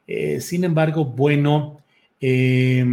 Eh, 0.07 0.39
sin 0.39 0.63
embargo, 0.63 1.03
bueno, 1.03 1.81
eh, 2.21 2.85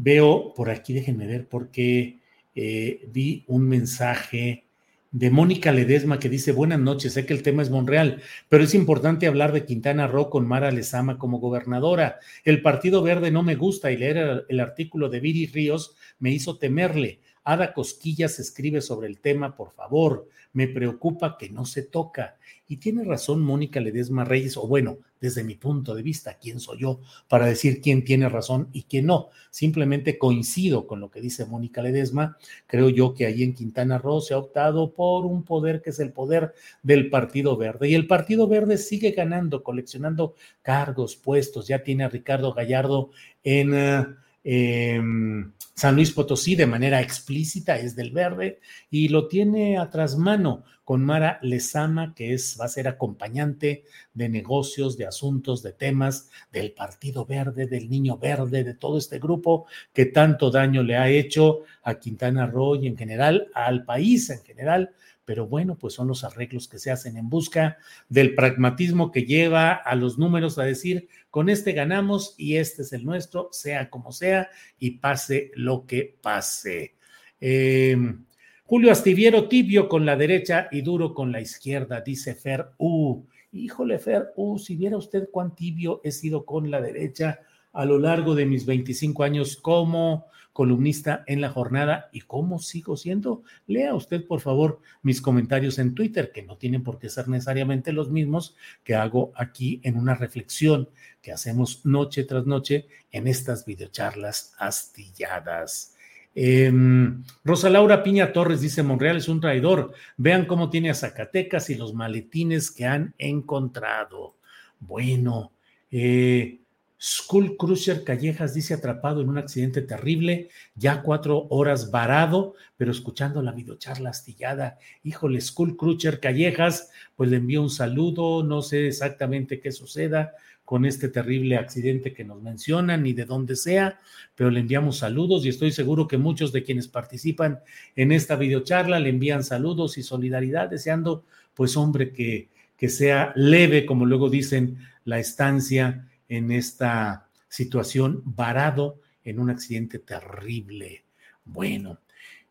Veo 0.00 0.54
por 0.54 0.70
aquí, 0.70 0.92
déjenme 0.92 1.26
ver, 1.26 1.48
porque 1.48 2.20
eh, 2.54 3.04
vi 3.08 3.42
un 3.48 3.62
mensaje 3.68 4.64
de 5.10 5.28
Mónica 5.28 5.72
Ledesma 5.72 6.20
que 6.20 6.28
dice, 6.28 6.52
buenas 6.52 6.78
noches, 6.78 7.14
sé 7.14 7.26
que 7.26 7.34
el 7.34 7.42
tema 7.42 7.62
es 7.62 7.70
Monreal, 7.70 8.22
pero 8.48 8.62
es 8.62 8.74
importante 8.74 9.26
hablar 9.26 9.50
de 9.52 9.64
Quintana 9.64 10.06
Roo 10.06 10.30
con 10.30 10.46
Mara 10.46 10.70
Lezama 10.70 11.18
como 11.18 11.40
gobernadora. 11.40 12.20
El 12.44 12.62
Partido 12.62 13.02
Verde 13.02 13.32
no 13.32 13.42
me 13.42 13.56
gusta 13.56 13.90
y 13.90 13.96
leer 13.96 14.44
el, 14.48 14.60
artículo 14.60 15.08
de 15.08 15.18
Viri 15.18 15.46
Ríos 15.46 15.96
me 16.20 16.30
hizo 16.30 16.58
temerle. 16.58 17.18
Ada 17.42 17.74
Cosquillas 17.74 18.38
escribe 18.38 18.80
sobre 18.80 19.08
el 19.08 19.18
tema, 19.18 19.56
por 19.56 19.72
favor, 19.72 20.28
me 20.52 20.68
preocupa 20.68 21.36
que 21.36 21.50
no 21.50 21.64
se 21.64 21.82
toca. 21.82 22.36
Y 22.68 22.76
tiene 22.76 23.02
razón 23.02 23.42
Mónica 23.42 23.80
Ledesma 23.80 24.24
Reyes, 24.24 24.56
o 24.56 24.68
bueno, 24.68 24.98
desde 25.20 25.44
mi 25.44 25.54
punto 25.54 25.94
de 25.94 26.02
vista, 26.02 26.38
¿quién 26.38 26.60
soy 26.60 26.80
yo 26.80 27.00
para 27.28 27.46
decir 27.46 27.80
quién 27.80 28.04
tiene 28.04 28.28
razón 28.28 28.68
y 28.72 28.82
quién 28.84 29.06
no? 29.06 29.30
Simplemente 29.50 30.18
coincido 30.18 30.86
con 30.86 31.00
lo 31.00 31.10
que 31.10 31.20
dice 31.20 31.46
Mónica 31.46 31.82
Ledesma. 31.82 32.36
Creo 32.66 32.88
yo 32.88 33.14
que 33.14 33.26
ahí 33.26 33.42
en 33.42 33.54
Quintana 33.54 33.98
Roo 33.98 34.20
se 34.20 34.34
ha 34.34 34.38
optado 34.38 34.92
por 34.94 35.26
un 35.26 35.44
poder 35.44 35.82
que 35.82 35.90
es 35.90 36.00
el 36.00 36.12
poder 36.12 36.54
del 36.82 37.10
Partido 37.10 37.56
Verde. 37.56 37.88
Y 37.88 37.94
el 37.94 38.06
Partido 38.06 38.48
Verde 38.48 38.78
sigue 38.78 39.12
ganando, 39.12 39.62
coleccionando 39.62 40.34
cargos, 40.62 41.16
puestos. 41.16 41.68
Ya 41.68 41.82
tiene 41.82 42.04
a 42.04 42.08
Ricardo 42.08 42.52
Gallardo 42.52 43.10
en... 43.42 44.18
Em, 44.50 45.52
San 45.74 45.94
Luis 45.94 46.10
Potosí 46.10 46.54
de 46.56 46.64
manera 46.66 47.02
explícita 47.02 47.76
es 47.76 47.94
del 47.94 48.12
verde 48.12 48.60
y 48.90 49.08
lo 49.08 49.28
tiene 49.28 49.76
a 49.76 49.90
mano 50.16 50.64
con 50.84 51.04
Mara 51.04 51.38
Lezama, 51.42 52.14
que 52.14 52.32
es, 52.32 52.56
va 52.58 52.64
a 52.64 52.68
ser 52.68 52.88
acompañante 52.88 53.84
de 54.14 54.28
negocios, 54.30 54.96
de 54.96 55.04
asuntos, 55.04 55.62
de 55.62 55.74
temas 55.74 56.30
del 56.50 56.72
Partido 56.72 57.26
Verde, 57.26 57.66
del 57.66 57.90
Niño 57.90 58.16
Verde, 58.16 58.64
de 58.64 58.72
todo 58.72 58.96
este 58.96 59.18
grupo 59.18 59.66
que 59.92 60.06
tanto 60.06 60.50
daño 60.50 60.82
le 60.82 60.96
ha 60.96 61.10
hecho 61.10 61.64
a 61.82 61.98
Quintana 61.98 62.46
Roo 62.46 62.76
y 62.76 62.86
en 62.86 62.96
general 62.96 63.48
al 63.52 63.84
país 63.84 64.30
en 64.30 64.42
general, 64.44 64.94
pero 65.28 65.46
bueno, 65.46 65.76
pues 65.76 65.92
son 65.92 66.08
los 66.08 66.24
arreglos 66.24 66.68
que 66.68 66.78
se 66.78 66.90
hacen 66.90 67.18
en 67.18 67.28
busca 67.28 67.76
del 68.08 68.34
pragmatismo 68.34 69.12
que 69.12 69.24
lleva 69.24 69.74
a 69.74 69.94
los 69.94 70.16
números 70.16 70.58
a 70.58 70.62
decir, 70.62 71.06
con 71.28 71.50
este 71.50 71.72
ganamos 71.72 72.34
y 72.38 72.56
este 72.56 72.80
es 72.80 72.94
el 72.94 73.04
nuestro, 73.04 73.50
sea 73.52 73.90
como 73.90 74.10
sea 74.10 74.48
y 74.78 74.92
pase 74.92 75.50
lo 75.54 75.84
que 75.84 76.16
pase. 76.22 76.94
Em, 77.42 78.24
Julio 78.64 78.90
Astiviero, 78.90 79.48
tibio 79.48 79.86
con 79.86 80.06
la 80.06 80.16
derecha 80.16 80.66
y 80.70 80.80
duro 80.80 81.12
con 81.12 81.30
la 81.30 81.42
izquierda, 81.42 82.00
dice 82.00 82.34
Fer 82.34 82.70
U. 82.78 83.26
Híjole, 83.52 83.98
Fer 83.98 84.32
U, 84.34 84.58
si 84.58 84.76
viera 84.76 84.96
usted 84.96 85.28
cuán 85.30 85.54
tibio 85.54 86.00
he 86.04 86.10
sido 86.10 86.46
con 86.46 86.70
la 86.70 86.80
derecha 86.80 87.40
a 87.78 87.84
lo 87.84 88.00
largo 88.00 88.34
de 88.34 88.44
mis 88.44 88.66
25 88.66 89.22
años 89.22 89.56
como 89.56 90.26
columnista 90.52 91.22
en 91.28 91.40
la 91.40 91.50
jornada 91.50 92.10
y 92.12 92.22
cómo 92.22 92.58
sigo 92.58 92.96
siendo. 92.96 93.44
Lea 93.68 93.94
usted, 93.94 94.26
por 94.26 94.40
favor, 94.40 94.80
mis 95.02 95.22
comentarios 95.22 95.78
en 95.78 95.94
Twitter, 95.94 96.32
que 96.32 96.42
no 96.42 96.56
tienen 96.56 96.82
por 96.82 96.98
qué 96.98 97.08
ser 97.08 97.28
necesariamente 97.28 97.92
los 97.92 98.10
mismos 98.10 98.56
que 98.82 98.96
hago 98.96 99.30
aquí 99.36 99.80
en 99.84 99.96
una 99.96 100.16
reflexión 100.16 100.88
que 101.22 101.30
hacemos 101.30 101.86
noche 101.86 102.24
tras 102.24 102.46
noche 102.46 102.88
en 103.12 103.28
estas 103.28 103.64
videocharlas 103.64 104.56
astilladas. 104.58 105.94
Em, 106.34 107.22
Rosa 107.44 107.70
Laura 107.70 108.02
Piña 108.02 108.32
Torres 108.32 108.60
dice, 108.60 108.82
Monreal 108.82 109.18
es 109.18 109.28
un 109.28 109.40
traidor. 109.40 109.92
Vean 110.16 110.46
cómo 110.46 110.68
tiene 110.68 110.90
a 110.90 110.94
Zacatecas 110.94 111.70
y 111.70 111.76
los 111.76 111.94
maletines 111.94 112.72
que 112.72 112.86
han 112.86 113.14
encontrado. 113.18 114.34
Bueno, 114.80 115.52
eh, 115.92 116.58
Skull 117.00 117.56
Cruiser 117.56 118.02
Callejas 118.02 118.54
dice 118.54 118.74
atrapado 118.74 119.20
en 119.20 119.28
un 119.28 119.38
accidente 119.38 119.82
terrible, 119.82 120.48
ya 120.74 121.02
cuatro 121.02 121.46
horas 121.50 121.90
varado, 121.90 122.54
pero 122.76 122.90
escuchando 122.90 123.40
la 123.40 123.52
videocharla 123.52 124.10
astillada. 124.10 124.78
Híjole, 125.04 125.40
Skull 125.40 125.76
Cruiser 125.76 126.18
Callejas, 126.18 126.90
pues 127.14 127.30
le 127.30 127.36
envío 127.36 127.62
un 127.62 127.70
saludo, 127.70 128.42
no 128.42 128.62
sé 128.62 128.88
exactamente 128.88 129.60
qué 129.60 129.70
suceda 129.70 130.32
con 130.64 130.84
este 130.84 131.08
terrible 131.08 131.56
accidente 131.56 132.12
que 132.12 132.24
nos 132.24 132.42
mencionan 132.42 133.04
ni 133.04 133.14
de 133.14 133.24
dónde 133.24 133.56
sea, 133.56 134.00
pero 134.34 134.50
le 134.50 134.60
enviamos 134.60 134.98
saludos 134.98 135.46
y 135.46 135.48
estoy 135.48 135.72
seguro 135.72 136.06
que 136.06 136.18
muchos 136.18 136.52
de 136.52 136.62
quienes 136.62 136.88
participan 136.88 137.60
en 137.96 138.12
esta 138.12 138.36
videocharla 138.36 139.00
le 139.00 139.08
envían 139.08 139.44
saludos 139.44 139.96
y 139.96 140.02
solidaridad, 140.02 140.68
deseando, 140.68 141.24
pues 141.54 141.74
hombre, 141.78 142.12
que, 142.12 142.48
que 142.76 142.90
sea 142.90 143.32
leve, 143.34 143.86
como 143.86 144.04
luego 144.04 144.28
dicen, 144.28 144.76
la 145.06 145.18
estancia 145.18 146.06
en 146.28 146.50
esta 146.50 147.28
situación 147.48 148.22
varado 148.24 149.00
en 149.24 149.38
un 149.38 149.50
accidente 149.50 149.98
terrible. 149.98 151.04
Bueno, 151.44 152.00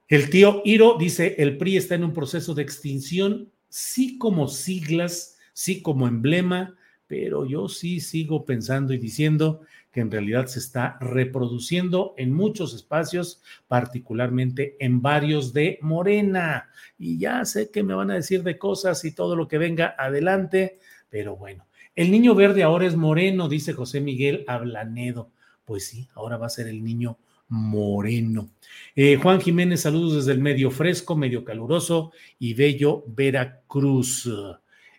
el 0.08 0.30
tío 0.30 0.62
Iro 0.64 0.96
dice, 0.98 1.36
el 1.38 1.58
PRI 1.58 1.78
está 1.78 1.96
en 1.96 2.04
un 2.04 2.14
proceso 2.14 2.54
de 2.54 2.64
extinción, 2.64 3.52
sí 3.70 4.18
como 4.18 4.48
siglas, 4.48 5.38
sí 5.54 5.82
como 5.82 6.08
emblema, 6.08 6.76
pero 7.08 7.46
yo 7.46 7.68
sí 7.70 8.00
sigo 8.00 8.46
pensando 8.46 8.94
y 8.94 8.98
diciendo 8.98 9.62
que 9.92 10.02
en 10.02 10.12
realidad 10.12 10.48
se 10.48 10.60
está 10.60 10.98
reproduciendo 11.00 12.14
en 12.18 12.34
muchos 12.34 12.74
espacios, 12.74 13.42
particularmente 13.68 14.76
en 14.80 15.02
varios 15.02 15.54
de 15.54 15.80
Morena. 15.82 16.70
Y 16.98 17.18
ya 17.18 17.44
sé 17.46 17.72
que 17.72 17.84
me 17.84 17.94
van 17.94 18.12
a 18.12 18.16
decir 18.16 18.44
de 18.44 18.58
cosas 18.58 19.04
y 19.06 19.14
todo 19.14 19.36
lo 19.36 19.48
que 19.48 19.58
venga 19.58 19.96
adelante, 19.98 20.80
pero 21.10 21.36
bueno, 21.36 21.67
el 21.98 22.12
niño 22.12 22.36
verde 22.36 22.62
ahora 22.62 22.86
es 22.86 22.96
moreno, 22.96 23.50
dice 23.50 23.74
José 23.74 24.02
Miguel 24.02 24.46
Ablanedo. 24.48 25.32
Pues 25.66 25.88
sí, 25.88 26.08
ahora 26.14 26.38
va 26.38 26.46
a 26.46 26.50
ser 26.50 26.68
el 26.68 26.84
niño 26.84 27.18
moreno. 27.48 28.52
Eh, 28.96 29.16
Juan 29.16 29.42
Jiménez, 29.42 29.82
saludos 29.82 30.16
desde 30.16 30.34
el 30.34 30.40
medio 30.40 30.70
fresco, 30.70 31.16
medio 31.16 31.44
caluroso 31.44 32.12
y 32.38 32.54
bello 32.54 33.04
Veracruz. 33.08 34.30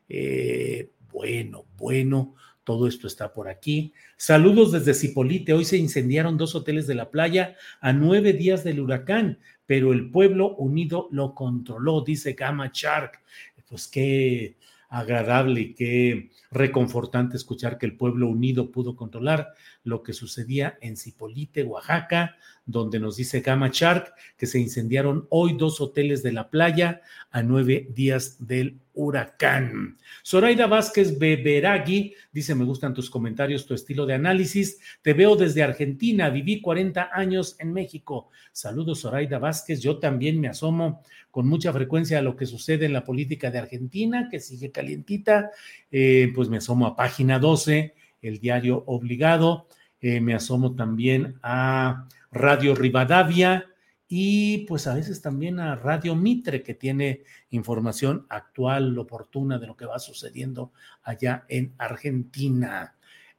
Eh, 0.08 0.90
bueno, 1.12 1.66
bueno, 1.76 2.34
todo 2.64 2.88
esto 2.88 3.06
está 3.06 3.32
por 3.32 3.48
aquí. 3.48 3.92
Saludos 4.16 4.72
desde 4.72 4.92
Cipolite. 4.92 5.52
Hoy 5.52 5.64
se 5.64 5.76
incendiaron 5.76 6.37
dos 6.37 6.56
hoteles 6.56 6.88
de 6.88 6.96
la 6.96 7.12
playa 7.12 7.54
a 7.80 7.92
nueve 7.92 8.32
días 8.32 8.64
del 8.64 8.80
huracán, 8.80 9.38
pero 9.66 9.92
el 9.92 10.11
pueblo 10.11 10.56
unido 10.56 11.06
lo 11.12 11.32
controló, 11.32 12.00
dice 12.00 12.32
Gama 12.32 12.72
Shark. 12.74 13.20
Pues 13.68 13.87
qué 13.87 14.56
agradable 14.88 15.61
y 15.61 15.74
qué 15.74 16.31
reconfortante 16.51 17.37
escuchar 17.37 17.79
que 17.79 17.87
el 17.87 17.96
pueblo 17.96 18.29
unido 18.29 18.70
pudo 18.70 18.96
controlar 18.96 19.53
lo 19.88 20.03
que 20.03 20.12
sucedía 20.12 20.79
en 20.81 20.96
Cipolite, 20.96 21.64
Oaxaca, 21.64 22.37
donde 22.68 23.01
nos 23.01 23.16
dice 23.16 23.40
Gama 23.40 23.70
Shark 23.72 24.12
que 24.37 24.46
se 24.46 24.61
incendiaron 24.61 25.27
hoy 25.31 25.57
dos 25.57 25.81
hoteles 25.81 26.22
de 26.22 26.33
la 26.33 26.51
playa 26.51 27.01
a 27.31 27.42
nueve 27.42 27.88
días 27.94 28.46
del 28.46 28.79
huracán. 28.92 29.96
Zoraida 30.22 30.66
Vázquez 30.66 31.18
Beberagui 31.18 32.14
dice, 32.31 32.55
me 32.55 32.64
gustan 32.64 32.92
tus 32.92 33.09
comentarios, 33.09 33.64
tu 33.64 33.72
estilo 33.72 34.05
de 34.05 34.14
análisis. 34.14 34.81
Te 35.01 35.14
veo 35.14 35.35
desde 35.35 35.62
Argentina, 35.62 36.29
viví 36.29 36.61
40 36.61 37.09
años 37.12 37.57
en 37.59 37.72
México. 37.72 38.29
Saludos, 38.53 39.01
Zoraida 39.01 39.38
Vázquez. 39.38 39.81
Yo 39.81 39.98
también 39.98 40.38
me 40.38 40.48
asomo 40.48 41.03
con 41.31 41.48
mucha 41.48 41.72
frecuencia 41.72 42.18
a 42.18 42.22
lo 42.22 42.37
que 42.37 42.44
sucede 42.44 42.85
en 42.85 42.92
la 42.92 43.05
política 43.05 43.51
de 43.51 43.59
Argentina, 43.59 44.29
que 44.31 44.40
sigue 44.40 44.70
calientita. 44.70 45.51
Eh, 45.90 46.33
pues 46.35 46.51
me 46.51 46.59
asomo 46.59 46.87
a 46.87 46.96
página 46.96 47.38
12, 47.38 47.94
el 48.20 48.40
diario 48.40 48.83
obligado. 48.87 49.68
Eh, 50.00 50.20
me 50.20 50.34
asomo 50.34 50.74
también 50.74 51.38
a 51.42 52.06
Radio 52.30 52.74
Rivadavia 52.74 53.66
y 54.08 54.58
pues 54.66 54.87
a 54.87 54.94
veces 54.94 55.20
también 55.20 55.61
a 55.61 55.76
Radio 55.76 56.14
Mitre, 56.14 56.62
que 56.62 56.74
tiene 56.74 57.24
información 57.50 58.26
actual, 58.30 58.98
oportuna 58.98 59.58
de 59.58 59.66
lo 59.66 59.76
que 59.76 59.84
va 59.84 59.98
sucediendo 59.98 60.72
allá 61.02 61.44
en 61.48 61.74
Argentina. 61.76 62.94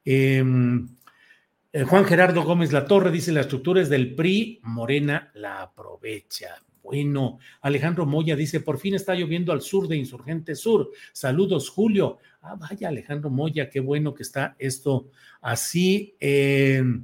Em, 0.06 0.88
eh, 1.74 1.84
Juan 1.84 2.06
Gerardo 2.06 2.44
Gómez 2.44 2.72
La 2.72 2.86
Torre 2.86 3.12
dice, 3.12 3.32
la 3.32 3.42
estructura 3.42 3.82
es 3.82 3.90
del 3.90 4.16
PRI, 4.16 4.60
Morena 4.64 5.32
la 5.34 5.64
aprovecha. 5.64 6.56
Bueno, 6.84 7.40
Alejandro 7.62 8.06
Moya 8.06 8.36
dice, 8.36 8.60
por 8.60 8.80
fin 8.80 8.96
está 8.96 9.16
lloviendo 9.16 9.52
al 9.52 9.62
sur 9.62 9.88
de 9.88 9.98
Insurgente 9.98 10.56
Sur. 10.56 10.92
Saludos, 11.14 11.70
Julio. 11.70 12.18
Ah, 12.42 12.56
vaya, 12.56 12.88
Alejandro 12.88 13.30
Moya, 13.30 13.70
qué 13.70 13.80
bueno 13.80 14.14
que 14.14 14.24
está 14.24 14.56
esto 14.58 15.10
así. 15.42 16.16
Em, 16.20 17.04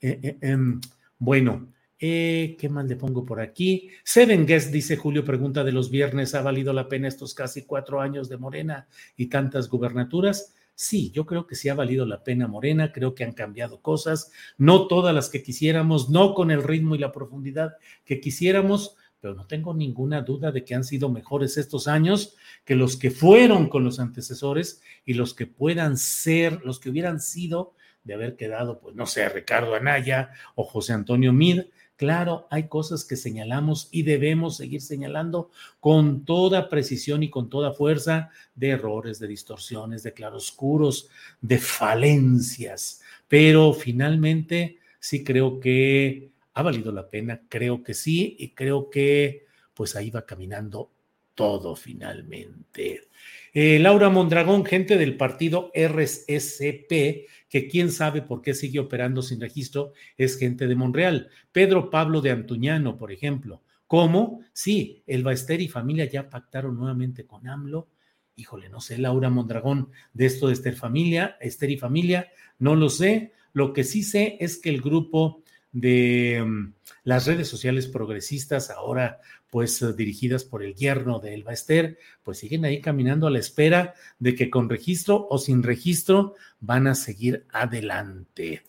eh, 0.00 0.38
em, 0.40 0.80
bueno, 1.18 1.68
eh, 1.98 2.56
¿qué 2.58 2.68
más 2.68 2.84
le 2.86 2.96
pongo 2.96 3.24
por 3.24 3.40
aquí? 3.40 3.88
Seven 4.04 4.46
Guest, 4.46 4.70
dice 4.70 4.96
Julio, 4.96 5.24
pregunta 5.24 5.64
de 5.64 5.72
los 5.72 5.90
viernes, 5.90 6.34
¿ha 6.34 6.42
valido 6.42 6.72
la 6.72 6.88
pena 6.88 7.08
estos 7.08 7.32
casi 7.34 7.62
cuatro 7.62 8.00
años 8.00 8.28
de 8.28 8.36
Morena 8.36 8.86
y 9.16 9.26
tantas 9.26 9.70
gubernaturas? 9.70 10.54
Sí, 10.74 11.10
yo 11.10 11.24
creo 11.24 11.46
que 11.46 11.54
sí 11.54 11.70
ha 11.70 11.74
valido 11.74 12.04
la 12.04 12.22
pena 12.22 12.46
Morena, 12.48 12.92
creo 12.92 13.14
que 13.14 13.24
han 13.24 13.32
cambiado 13.32 13.80
cosas, 13.80 14.30
no 14.58 14.88
todas 14.88 15.14
las 15.14 15.30
que 15.30 15.42
quisiéramos, 15.42 16.10
no 16.10 16.34
con 16.34 16.50
el 16.50 16.62
ritmo 16.62 16.94
y 16.94 16.98
la 16.98 17.12
profundidad 17.12 17.76
que 18.04 18.20
quisiéramos, 18.20 18.94
pero 19.26 19.34
no 19.34 19.48
tengo 19.48 19.74
ninguna 19.74 20.22
duda 20.22 20.52
de 20.52 20.64
que 20.64 20.76
han 20.76 20.84
sido 20.84 21.08
mejores 21.08 21.56
estos 21.56 21.88
años 21.88 22.36
que 22.64 22.76
los 22.76 22.96
que 22.96 23.10
fueron 23.10 23.68
con 23.68 23.82
los 23.82 23.98
antecesores 23.98 24.80
y 25.04 25.14
los 25.14 25.34
que 25.34 25.48
puedan 25.48 25.96
ser, 25.96 26.60
los 26.64 26.78
que 26.78 26.90
hubieran 26.90 27.18
sido 27.18 27.74
de 28.04 28.14
haber 28.14 28.36
quedado, 28.36 28.78
pues 28.78 28.94
no 28.94 29.04
sé, 29.04 29.28
Ricardo 29.28 29.74
Anaya 29.74 30.30
o 30.54 30.62
José 30.62 30.92
Antonio 30.92 31.32
Mid. 31.32 31.62
Claro, 31.96 32.46
hay 32.52 32.68
cosas 32.68 33.04
que 33.04 33.16
señalamos 33.16 33.88
y 33.90 34.04
debemos 34.04 34.58
seguir 34.58 34.80
señalando 34.80 35.50
con 35.80 36.24
toda 36.24 36.68
precisión 36.68 37.24
y 37.24 37.28
con 37.28 37.50
toda 37.50 37.72
fuerza 37.72 38.30
de 38.54 38.68
errores, 38.68 39.18
de 39.18 39.26
distorsiones, 39.26 40.04
de 40.04 40.12
claroscuros, 40.12 41.08
de 41.40 41.58
falencias, 41.58 43.02
pero 43.26 43.72
finalmente 43.72 44.78
sí 45.00 45.24
creo 45.24 45.58
que 45.58 46.35
ha 46.56 46.62
valido 46.62 46.90
la 46.90 47.10
pena, 47.10 47.42
creo 47.50 47.82
que 47.82 47.92
sí, 47.92 48.34
y 48.38 48.54
creo 48.54 48.88
que 48.88 49.44
pues 49.74 49.94
ahí 49.94 50.08
va 50.08 50.24
caminando 50.24 50.90
todo 51.34 51.76
finalmente. 51.76 53.08
Eh, 53.52 53.78
Laura 53.78 54.08
Mondragón, 54.08 54.64
gente 54.64 54.96
del 54.96 55.18
partido 55.18 55.70
RSP, 55.74 57.26
que 57.50 57.68
quién 57.70 57.92
sabe 57.92 58.22
por 58.22 58.40
qué 58.40 58.54
sigue 58.54 58.78
operando 58.78 59.20
sin 59.20 59.38
registro, 59.38 59.92
es 60.16 60.38
gente 60.38 60.66
de 60.66 60.74
Monreal. 60.74 61.28
Pedro 61.52 61.90
Pablo 61.90 62.22
de 62.22 62.30
Antuñano, 62.30 62.96
por 62.96 63.12
ejemplo. 63.12 63.62
¿Cómo? 63.86 64.40
Sí, 64.54 65.02
el 65.06 65.24
Baester 65.24 65.60
y 65.60 65.68
familia 65.68 66.06
ya 66.06 66.30
pactaron 66.30 66.74
nuevamente 66.74 67.26
con 67.26 67.46
AMLO. 67.46 67.90
Híjole, 68.34 68.70
no 68.70 68.80
sé, 68.80 68.96
Laura 68.96 69.28
Mondragón, 69.28 69.90
de 70.14 70.24
esto 70.24 70.46
de 70.46 70.54
Esther 70.54 70.74
Familia, 70.74 71.36
Esther 71.38 71.70
y 71.70 71.76
Familia, 71.76 72.30
no 72.58 72.74
lo 72.74 72.88
sé. 72.88 73.32
Lo 73.52 73.74
que 73.74 73.84
sí 73.84 74.02
sé 74.02 74.38
es 74.40 74.56
que 74.56 74.70
el 74.70 74.80
grupo 74.80 75.42
de 75.76 76.42
mm, 76.42 76.72
las 77.04 77.26
redes 77.26 77.48
sociales 77.48 77.86
progresistas, 77.86 78.70
ahora 78.70 79.20
pues 79.50 79.84
dirigidas 79.96 80.44
por 80.44 80.62
el 80.62 80.74
yerno 80.74 81.20
de 81.20 81.34
Elba 81.34 81.52
Ester, 81.52 81.98
pues 82.22 82.38
siguen 82.38 82.64
ahí 82.64 82.80
caminando 82.80 83.26
a 83.26 83.30
la 83.30 83.38
espera 83.38 83.94
de 84.18 84.34
que 84.34 84.50
con 84.50 84.68
registro 84.68 85.26
o 85.30 85.38
sin 85.38 85.62
registro 85.62 86.34
van 86.60 86.86
a 86.86 86.94
seguir 86.94 87.46
adelante. 87.52 88.62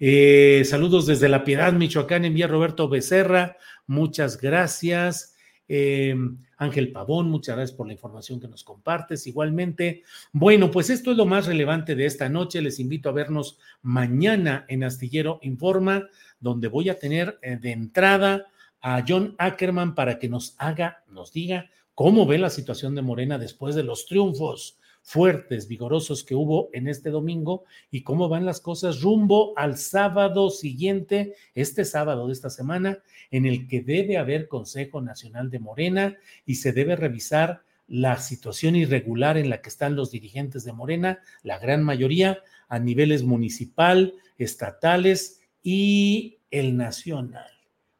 Eh, 0.00 0.62
saludos 0.64 1.06
desde 1.06 1.28
La 1.28 1.44
Piedad, 1.44 1.72
Michoacán, 1.72 2.24
envía 2.24 2.48
Roberto 2.48 2.88
Becerra, 2.88 3.56
muchas 3.86 4.40
gracias. 4.40 5.36
Eh, 5.68 6.14
Ángel 6.56 6.92
Pavón, 6.92 7.30
muchas 7.30 7.56
gracias 7.56 7.76
por 7.76 7.86
la 7.86 7.92
información 7.92 8.40
que 8.40 8.48
nos 8.48 8.64
compartes. 8.64 9.26
Igualmente, 9.26 10.04
bueno, 10.32 10.70
pues 10.70 10.90
esto 10.90 11.10
es 11.10 11.16
lo 11.16 11.26
más 11.26 11.46
relevante 11.46 11.94
de 11.94 12.06
esta 12.06 12.28
noche. 12.28 12.62
Les 12.62 12.80
invito 12.80 13.08
a 13.08 13.12
vernos 13.12 13.58
mañana 13.82 14.64
en 14.68 14.84
Astillero 14.84 15.38
Informa, 15.42 16.08
donde 16.40 16.68
voy 16.68 16.88
a 16.88 16.98
tener 16.98 17.38
eh, 17.42 17.56
de 17.56 17.72
entrada 17.72 18.46
a 18.80 19.04
John 19.06 19.34
Ackerman 19.38 19.94
para 19.94 20.18
que 20.18 20.28
nos 20.28 20.54
haga, 20.58 21.04
nos 21.08 21.32
diga 21.32 21.70
cómo 21.94 22.26
ve 22.26 22.38
la 22.38 22.50
situación 22.50 22.94
de 22.94 23.02
Morena 23.02 23.38
después 23.38 23.74
de 23.74 23.82
los 23.82 24.06
triunfos 24.06 24.78
fuertes, 25.06 25.68
vigorosos 25.68 26.24
que 26.24 26.34
hubo 26.34 26.68
en 26.72 26.88
este 26.88 27.10
domingo 27.10 27.62
y 27.92 28.02
cómo 28.02 28.28
van 28.28 28.44
las 28.44 28.60
cosas 28.60 29.02
rumbo 29.02 29.56
al 29.56 29.78
sábado 29.78 30.50
siguiente, 30.50 31.36
este 31.54 31.84
sábado 31.84 32.26
de 32.26 32.32
esta 32.32 32.50
semana, 32.50 32.98
en 33.30 33.46
el 33.46 33.68
que 33.68 33.82
debe 33.82 34.18
haber 34.18 34.48
Consejo 34.48 35.00
Nacional 35.00 35.48
de 35.48 35.60
Morena 35.60 36.16
y 36.44 36.56
se 36.56 36.72
debe 36.72 36.96
revisar 36.96 37.62
la 37.86 38.18
situación 38.18 38.74
irregular 38.74 39.38
en 39.38 39.48
la 39.48 39.62
que 39.62 39.68
están 39.68 39.94
los 39.94 40.10
dirigentes 40.10 40.64
de 40.64 40.72
Morena, 40.72 41.20
la 41.44 41.60
gran 41.60 41.84
mayoría 41.84 42.40
a 42.68 42.80
niveles 42.80 43.22
municipal, 43.22 44.14
estatales 44.38 45.40
y 45.62 46.38
el 46.50 46.76
nacional. 46.76 47.52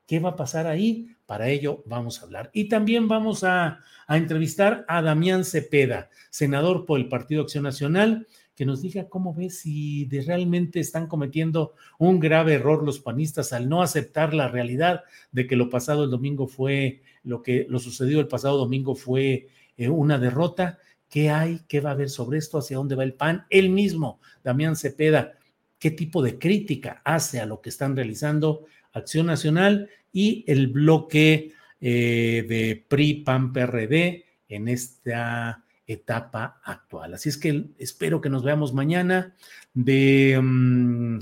¿Qué 0.09 0.19
va 0.19 0.31
a 0.31 0.37
pasar 0.37 0.66
ahí? 0.66 1.16
Para 1.27 1.49
ello 1.49 1.83
vamos 1.87 2.21
a 2.21 2.25
hablar. 2.25 2.51
Y 2.53 2.69
también 2.69 3.09
vamos 3.09 3.43
a, 3.43 3.81
entrevistar 4.09 4.85
a 4.87 5.03
Damián 5.03 5.45
Cepeda, 5.45 6.09
senador 6.31 6.87
por 6.87 7.01
el 7.01 7.09
Partido 7.09 7.43
Acción 7.43 7.65
Nacional, 7.65 8.29
que 8.55 8.65
nos 8.65 8.81
diga 8.81 9.09
cómo 9.09 9.35
ve 9.35 9.51
si 9.51 10.09
realmente 10.09 10.79
están 10.79 11.09
cometiendo 11.09 11.75
un 11.99 12.21
grave 12.21 12.55
error 12.55 12.85
los 12.85 13.01
panistas 13.01 13.53
al 13.53 13.69
no 13.69 13.83
aceptar 13.83 14.33
la 14.33 14.49
realidad 14.49 15.03
de 15.33 15.47
que 15.49 15.57
lo 15.57 15.69
pasado 15.69 16.05
el 16.05 16.11
domingo 16.11 16.47
fue, 16.47 17.03
lo 17.25 17.43
que 17.43 17.67
lo 17.69 17.81
sucedido 17.81 18.21
el 18.21 18.29
pasado 18.29 18.57
domingo 18.57 18.95
fue 18.95 19.49
eh, 19.77 19.89
una 19.89 20.19
derrota. 20.19 20.79
¿Qué 21.11 21.31
hay? 21.31 21.61
¿Qué 21.69 21.81
va 21.81 21.91
a 21.91 21.95
haber 21.95 22.09
sobre 22.09 22.39
esto? 22.39 22.59
¿Hacia 22.59 22.77
dónde 22.77 22.95
va 22.95 23.03
el 23.03 23.15
PAN? 23.15 23.45
Él 23.51 23.71
mismo, 23.71 24.21
Damián 24.45 24.77
Cepeda, 24.77 25.33
¿qué 25.79 25.91
tipo 25.91 26.23
de 26.23 26.39
crítica 26.39 27.03
hace 27.05 27.41
a 27.41 27.47
lo 27.47 27.61
que 27.61 27.71
están 27.71 27.97
realizando 27.97 28.67
Acción 28.93 29.27
Nacional 29.27 29.91
y 30.17 30.45
el 30.47 30.69
bloque 30.69 31.53
eh, 31.79 32.47
de 32.49 32.87
PRI, 32.89 33.17
PAN, 33.17 33.53
PRD 33.53 34.25
en 34.49 34.67
esta 34.67 35.63
etapa 35.87 36.59
actual. 36.65 37.13
Así 37.13 37.29
es 37.29 37.37
que 37.37 37.67
espero 37.77 38.23
que 38.23 38.31
nos 38.31 38.43
veamos 38.43 38.73
mañana 38.73 39.35
de, 39.75 40.41
mm, 40.43 41.19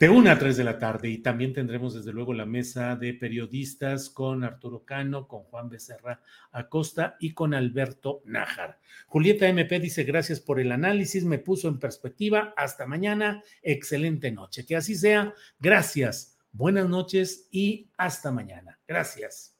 de 0.00 0.08
una 0.08 0.32
a 0.32 0.38
tres 0.40 0.56
de 0.56 0.64
la 0.64 0.80
tarde 0.80 1.10
y 1.10 1.18
también 1.18 1.52
tendremos 1.52 1.94
desde 1.94 2.12
luego 2.12 2.34
la 2.34 2.44
mesa 2.44 2.96
de 2.96 3.14
periodistas 3.14 4.10
con 4.10 4.42
Arturo 4.42 4.84
Cano, 4.84 5.28
con 5.28 5.44
Juan 5.44 5.68
Becerra 5.68 6.20
Acosta 6.50 7.16
y 7.20 7.34
con 7.34 7.54
Alberto 7.54 8.20
Nájar. 8.24 8.80
Julieta 9.06 9.46
MP 9.46 9.78
dice 9.78 10.02
gracias 10.02 10.40
por 10.40 10.58
el 10.58 10.72
análisis, 10.72 11.24
me 11.24 11.38
puso 11.38 11.68
en 11.68 11.78
perspectiva. 11.78 12.52
Hasta 12.56 12.84
mañana, 12.84 13.44
excelente 13.62 14.32
noche. 14.32 14.66
Que 14.66 14.74
así 14.74 14.96
sea. 14.96 15.32
Gracias 15.60 16.39
buenas 16.52 16.88
noches 16.88 17.48
y 17.50 17.90
hasta 17.96 18.30
mañana. 18.30 18.78
Gracias. 18.86 19.59